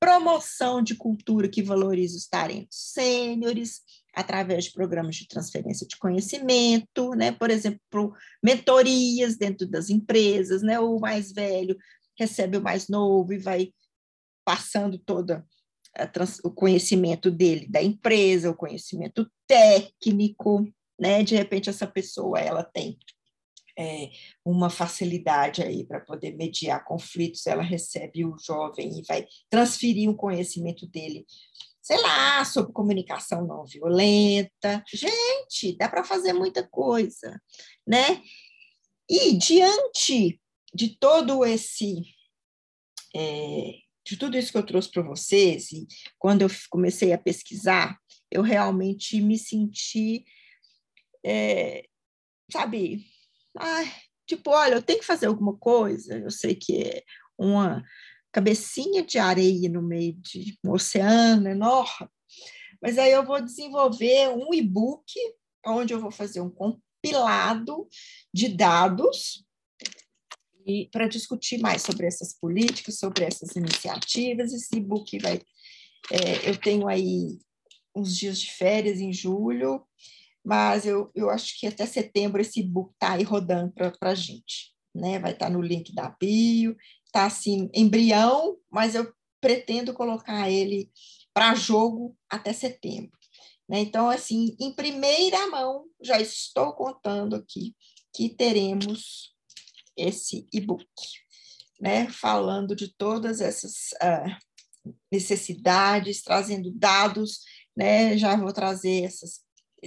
promoção 0.00 0.80
de 0.80 0.94
cultura 0.94 1.48
que 1.48 1.62
valoriza 1.62 2.16
os 2.16 2.28
talentos 2.28 2.78
sêniores, 2.92 3.82
através 4.14 4.64
de 4.64 4.72
programas 4.72 5.16
de 5.16 5.28
transferência 5.28 5.86
de 5.86 5.96
conhecimento, 5.96 7.10
né? 7.10 7.32
Por 7.32 7.50
exemplo, 7.50 8.12
mentorias 8.42 9.36
dentro 9.36 9.66
das 9.66 9.90
empresas, 9.90 10.62
né? 10.62 10.78
O 10.80 10.98
mais 10.98 11.32
velho 11.32 11.76
recebe 12.18 12.56
o 12.56 12.62
mais 12.62 12.88
novo 12.88 13.32
e 13.32 13.38
vai 13.38 13.72
passando 14.44 14.98
toda 14.98 15.46
trans, 16.06 16.38
o 16.44 16.50
conhecimento 16.50 17.30
dele 17.30 17.66
da 17.68 17.82
empresa, 17.82 18.50
o 18.50 18.56
conhecimento 18.56 19.30
técnico, 19.46 20.66
né? 20.98 21.22
De 21.22 21.34
repente 21.34 21.68
essa 21.68 21.86
pessoa 21.86 22.38
ela 22.38 22.62
tem 22.62 22.98
é, 23.78 24.10
uma 24.44 24.68
facilidade 24.68 25.62
aí 25.62 25.84
para 25.84 26.00
poder 26.00 26.34
mediar 26.36 26.84
conflitos, 26.84 27.46
ela 27.46 27.62
recebe 27.62 28.24
o 28.24 28.36
jovem 28.36 28.98
e 28.98 29.02
vai 29.06 29.24
transferir 29.48 30.10
o 30.10 30.16
conhecimento 30.16 30.84
dele, 30.86 31.24
sei 31.80 32.00
lá, 32.02 32.44
sobre 32.44 32.72
comunicação 32.72 33.46
não 33.46 33.64
violenta. 33.64 34.82
Gente, 34.92 35.76
dá 35.78 35.88
para 35.88 36.02
fazer 36.02 36.32
muita 36.32 36.66
coisa, 36.66 37.40
né? 37.86 38.20
E 39.08 39.38
diante 39.38 40.40
de 40.74 40.98
todo 40.98 41.44
esse 41.44 42.02
é, 43.14 43.74
de 44.08 44.16
tudo 44.16 44.38
isso 44.38 44.50
que 44.50 44.56
eu 44.56 44.64
trouxe 44.64 44.90
para 44.90 45.02
vocês, 45.02 45.70
e 45.70 45.86
quando 46.18 46.40
eu 46.40 46.48
comecei 46.70 47.12
a 47.12 47.18
pesquisar, 47.18 47.98
eu 48.30 48.40
realmente 48.40 49.20
me 49.20 49.38
senti, 49.38 50.24
é, 51.24 51.84
sabe, 52.50 53.04
ai, 53.54 53.92
tipo, 54.26 54.50
olha, 54.50 54.76
eu 54.76 54.82
tenho 54.82 55.00
que 55.00 55.04
fazer 55.04 55.26
alguma 55.26 55.54
coisa, 55.58 56.16
eu 56.18 56.30
sei 56.30 56.54
que 56.54 56.82
é 56.82 57.02
uma 57.36 57.84
cabecinha 58.32 59.02
de 59.04 59.18
areia 59.18 59.68
no 59.68 59.82
meio 59.82 60.14
de 60.14 60.58
um 60.64 60.72
oceano 60.72 61.46
enorme, 61.46 62.08
mas 62.80 62.96
aí 62.96 63.12
eu 63.12 63.26
vou 63.26 63.42
desenvolver 63.42 64.28
um 64.30 64.54
e-book 64.54 65.04
onde 65.66 65.92
eu 65.92 66.00
vou 66.00 66.10
fazer 66.10 66.40
um 66.40 66.50
compilado 66.50 67.86
de 68.32 68.48
dados 68.48 69.44
e 70.68 70.86
para 70.92 71.08
discutir 71.08 71.58
mais 71.58 71.80
sobre 71.80 72.06
essas 72.06 72.34
políticas, 72.38 72.98
sobre 72.98 73.24
essas 73.24 73.56
iniciativas. 73.56 74.52
Esse 74.52 74.76
e-book 74.76 75.18
vai. 75.18 75.40
É, 76.12 76.50
eu 76.50 76.56
tenho 76.58 76.86
aí 76.86 77.38
uns 77.96 78.14
dias 78.14 78.38
de 78.38 78.52
férias 78.52 79.00
em 79.00 79.12
julho, 79.12 79.82
mas 80.44 80.86
eu, 80.86 81.10
eu 81.14 81.30
acho 81.30 81.58
que 81.58 81.66
até 81.66 81.86
setembro 81.86 82.42
esse 82.42 82.60
e-book 82.60 82.92
está 82.92 83.14
aí 83.14 83.22
rodando 83.22 83.72
para 83.72 84.10
a 84.10 84.14
gente. 84.14 84.74
Né? 84.94 85.18
Vai 85.18 85.32
estar 85.32 85.46
tá 85.46 85.52
no 85.52 85.62
link 85.62 85.94
da 85.94 86.10
bio, 86.10 86.76
está 87.06 87.24
assim, 87.24 87.70
embrião, 87.74 88.58
mas 88.70 88.94
eu 88.94 89.10
pretendo 89.40 89.94
colocar 89.94 90.50
ele 90.50 90.90
para 91.32 91.54
jogo 91.54 92.14
até 92.28 92.52
setembro. 92.52 93.16
Né? 93.66 93.80
Então, 93.80 94.10
assim, 94.10 94.54
em 94.60 94.74
primeira 94.74 95.46
mão, 95.46 95.86
já 96.02 96.20
estou 96.20 96.74
contando 96.74 97.36
aqui 97.36 97.74
que 98.14 98.28
teremos 98.28 99.37
esse 99.98 100.46
e-book, 100.52 100.86
né? 101.80 102.08
falando 102.10 102.74
de 102.74 102.94
todas 102.96 103.40
essas 103.40 103.90
uh, 104.02 104.94
necessidades, 105.10 106.22
trazendo 106.22 106.70
dados, 106.72 107.40
né? 107.76 108.16
já 108.16 108.36
vou 108.36 108.52
trazer 108.52 109.04
esses 109.04 109.40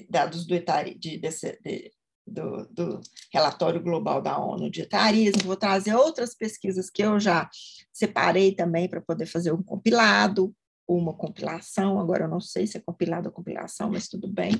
dados 0.09 0.45
do, 0.45 0.55
etari, 0.55 0.97
de, 0.97 1.17
desse, 1.17 1.59
de, 1.63 1.91
do, 2.25 2.65
do, 2.71 3.01
relatório 3.33 3.81
global 3.81 4.21
da 4.21 4.37
ONU 4.37 4.69
de 4.69 4.81
etarismo, 4.81 5.43
vou 5.43 5.57
trazer 5.57 5.95
outras 5.95 6.35
pesquisas 6.35 6.89
que 6.89 7.03
eu 7.03 7.19
já 7.19 7.49
separei 7.93 8.53
também 8.53 8.89
para 8.89 9.01
poder 9.01 9.25
fazer 9.25 9.51
um 9.51 9.63
compilado, 9.63 10.55
uma 10.87 11.13
compilação, 11.13 11.99
agora 11.99 12.25
eu 12.25 12.29
não 12.29 12.41
sei 12.41 12.67
se 12.67 12.77
é 12.77 12.81
compilado 12.81 13.29
ou 13.29 13.33
compilação, 13.33 13.89
mas 13.91 14.07
tudo 14.07 14.27
bem. 14.27 14.53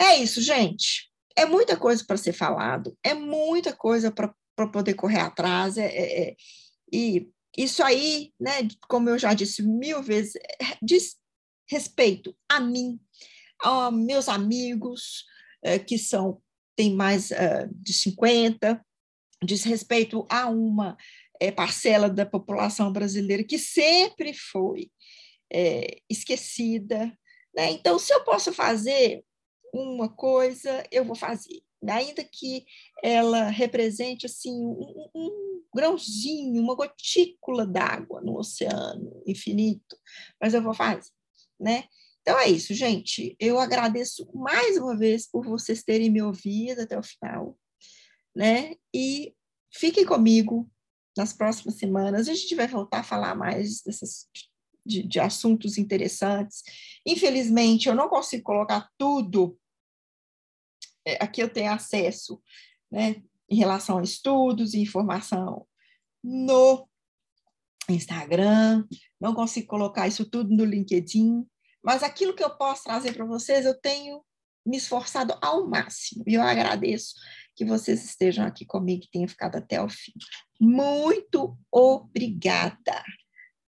É 0.00 0.16
isso, 0.16 0.40
gente. 0.40 1.10
É 1.36 1.46
muita 1.46 1.76
coisa 1.76 2.04
para 2.06 2.16
ser 2.16 2.32
falado, 2.32 2.96
é 3.02 3.14
muita 3.14 3.74
coisa 3.74 4.10
para 4.10 4.34
para 4.62 4.72
poder 4.72 4.94
correr 4.94 5.20
atrás. 5.20 5.76
É, 5.76 5.86
é, 5.86 6.22
é, 6.22 6.36
e 6.92 7.30
isso 7.56 7.82
aí, 7.82 8.32
né, 8.40 8.68
como 8.88 9.08
eu 9.10 9.18
já 9.18 9.34
disse 9.34 9.62
mil 9.62 10.02
vezes, 10.02 10.36
é, 10.36 10.76
diz 10.82 11.16
respeito 11.68 12.36
a 12.48 12.60
mim, 12.60 13.00
a 13.60 13.90
meus 13.90 14.28
amigos, 14.28 15.24
é, 15.62 15.78
que 15.78 15.98
são 15.98 16.40
têm 16.74 16.94
mais 16.94 17.30
é, 17.30 17.68
de 17.70 17.92
50, 17.92 18.84
diz 19.44 19.62
respeito 19.64 20.26
a 20.30 20.48
uma 20.48 20.96
parcela 21.56 22.08
da 22.08 22.24
população 22.24 22.92
brasileira 22.92 23.42
que 23.42 23.58
sempre 23.58 24.32
foi 24.32 24.92
esquecida. 26.08 27.06
Né? 27.52 27.72
Então, 27.72 27.98
se 27.98 28.14
eu 28.14 28.22
posso 28.22 28.52
fazer 28.52 29.24
uma 29.74 30.08
coisa, 30.08 30.86
eu 30.92 31.04
vou 31.04 31.16
fazer 31.16 31.60
ainda 31.90 32.22
que 32.24 32.64
ela 33.02 33.48
represente 33.48 34.26
assim 34.26 34.52
um, 34.52 35.08
um 35.14 35.62
grãozinho, 35.74 36.62
uma 36.62 36.74
gotícula 36.74 37.66
d'água 37.66 38.20
no 38.20 38.38
oceano 38.38 39.22
infinito, 39.26 39.96
mas 40.40 40.54
eu 40.54 40.62
vou 40.62 40.74
fazer, 40.74 41.10
né? 41.58 41.84
Então 42.20 42.38
é 42.38 42.48
isso, 42.48 42.72
gente. 42.72 43.36
Eu 43.38 43.58
agradeço 43.58 44.30
mais 44.32 44.76
uma 44.76 44.96
vez 44.96 45.28
por 45.28 45.44
vocês 45.44 45.82
terem 45.82 46.08
me 46.08 46.22
ouvido 46.22 46.82
até 46.82 46.96
o 46.96 47.02
final, 47.02 47.58
né? 48.34 48.76
E 48.94 49.34
fiquem 49.74 50.04
comigo 50.04 50.70
nas 51.16 51.32
próximas 51.32 51.76
semanas. 51.76 52.28
A 52.28 52.34
gente 52.34 52.54
vai 52.54 52.68
voltar 52.68 53.00
a 53.00 53.04
falar 53.04 53.34
mais 53.34 53.82
dessas 53.82 54.28
de, 54.84 55.02
de 55.02 55.20
assuntos 55.20 55.78
interessantes. 55.78 56.62
Infelizmente, 57.06 57.88
eu 57.88 57.94
não 57.94 58.08
consigo 58.08 58.42
colocar 58.42 58.88
tudo 58.98 59.58
aqui 61.20 61.42
eu 61.42 61.48
tenho 61.48 61.72
acesso 61.72 62.40
né, 62.90 63.22
em 63.48 63.56
relação 63.56 63.98
a 63.98 64.02
estudos 64.02 64.74
e 64.74 64.80
informação 64.80 65.66
no 66.22 66.88
Instagram, 67.88 68.86
não 69.20 69.34
consigo 69.34 69.66
colocar 69.66 70.06
isso 70.06 70.24
tudo 70.24 70.54
no 70.54 70.64
LinkedIn, 70.64 71.44
mas 71.82 72.02
aquilo 72.02 72.34
que 72.34 72.44
eu 72.44 72.50
posso 72.56 72.84
trazer 72.84 73.12
para 73.12 73.24
vocês, 73.24 73.66
eu 73.66 73.78
tenho 73.78 74.22
me 74.64 74.76
esforçado 74.76 75.36
ao 75.42 75.68
máximo. 75.68 76.22
E 76.26 76.34
eu 76.34 76.42
agradeço 76.42 77.14
que 77.56 77.64
vocês 77.64 78.04
estejam 78.04 78.46
aqui 78.46 78.64
comigo 78.64 79.04
e 79.04 79.10
tenham 79.10 79.28
ficado 79.28 79.56
até 79.56 79.82
o 79.82 79.88
fim. 79.88 80.12
Muito 80.60 81.58
obrigada. 81.70 83.02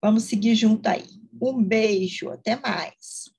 Vamos 0.02 0.24
seguir 0.24 0.54
junto 0.54 0.86
aí. 0.86 1.08
Um 1.42 1.62
beijo, 1.62 2.30
até 2.30 2.56
mais. 2.56 3.33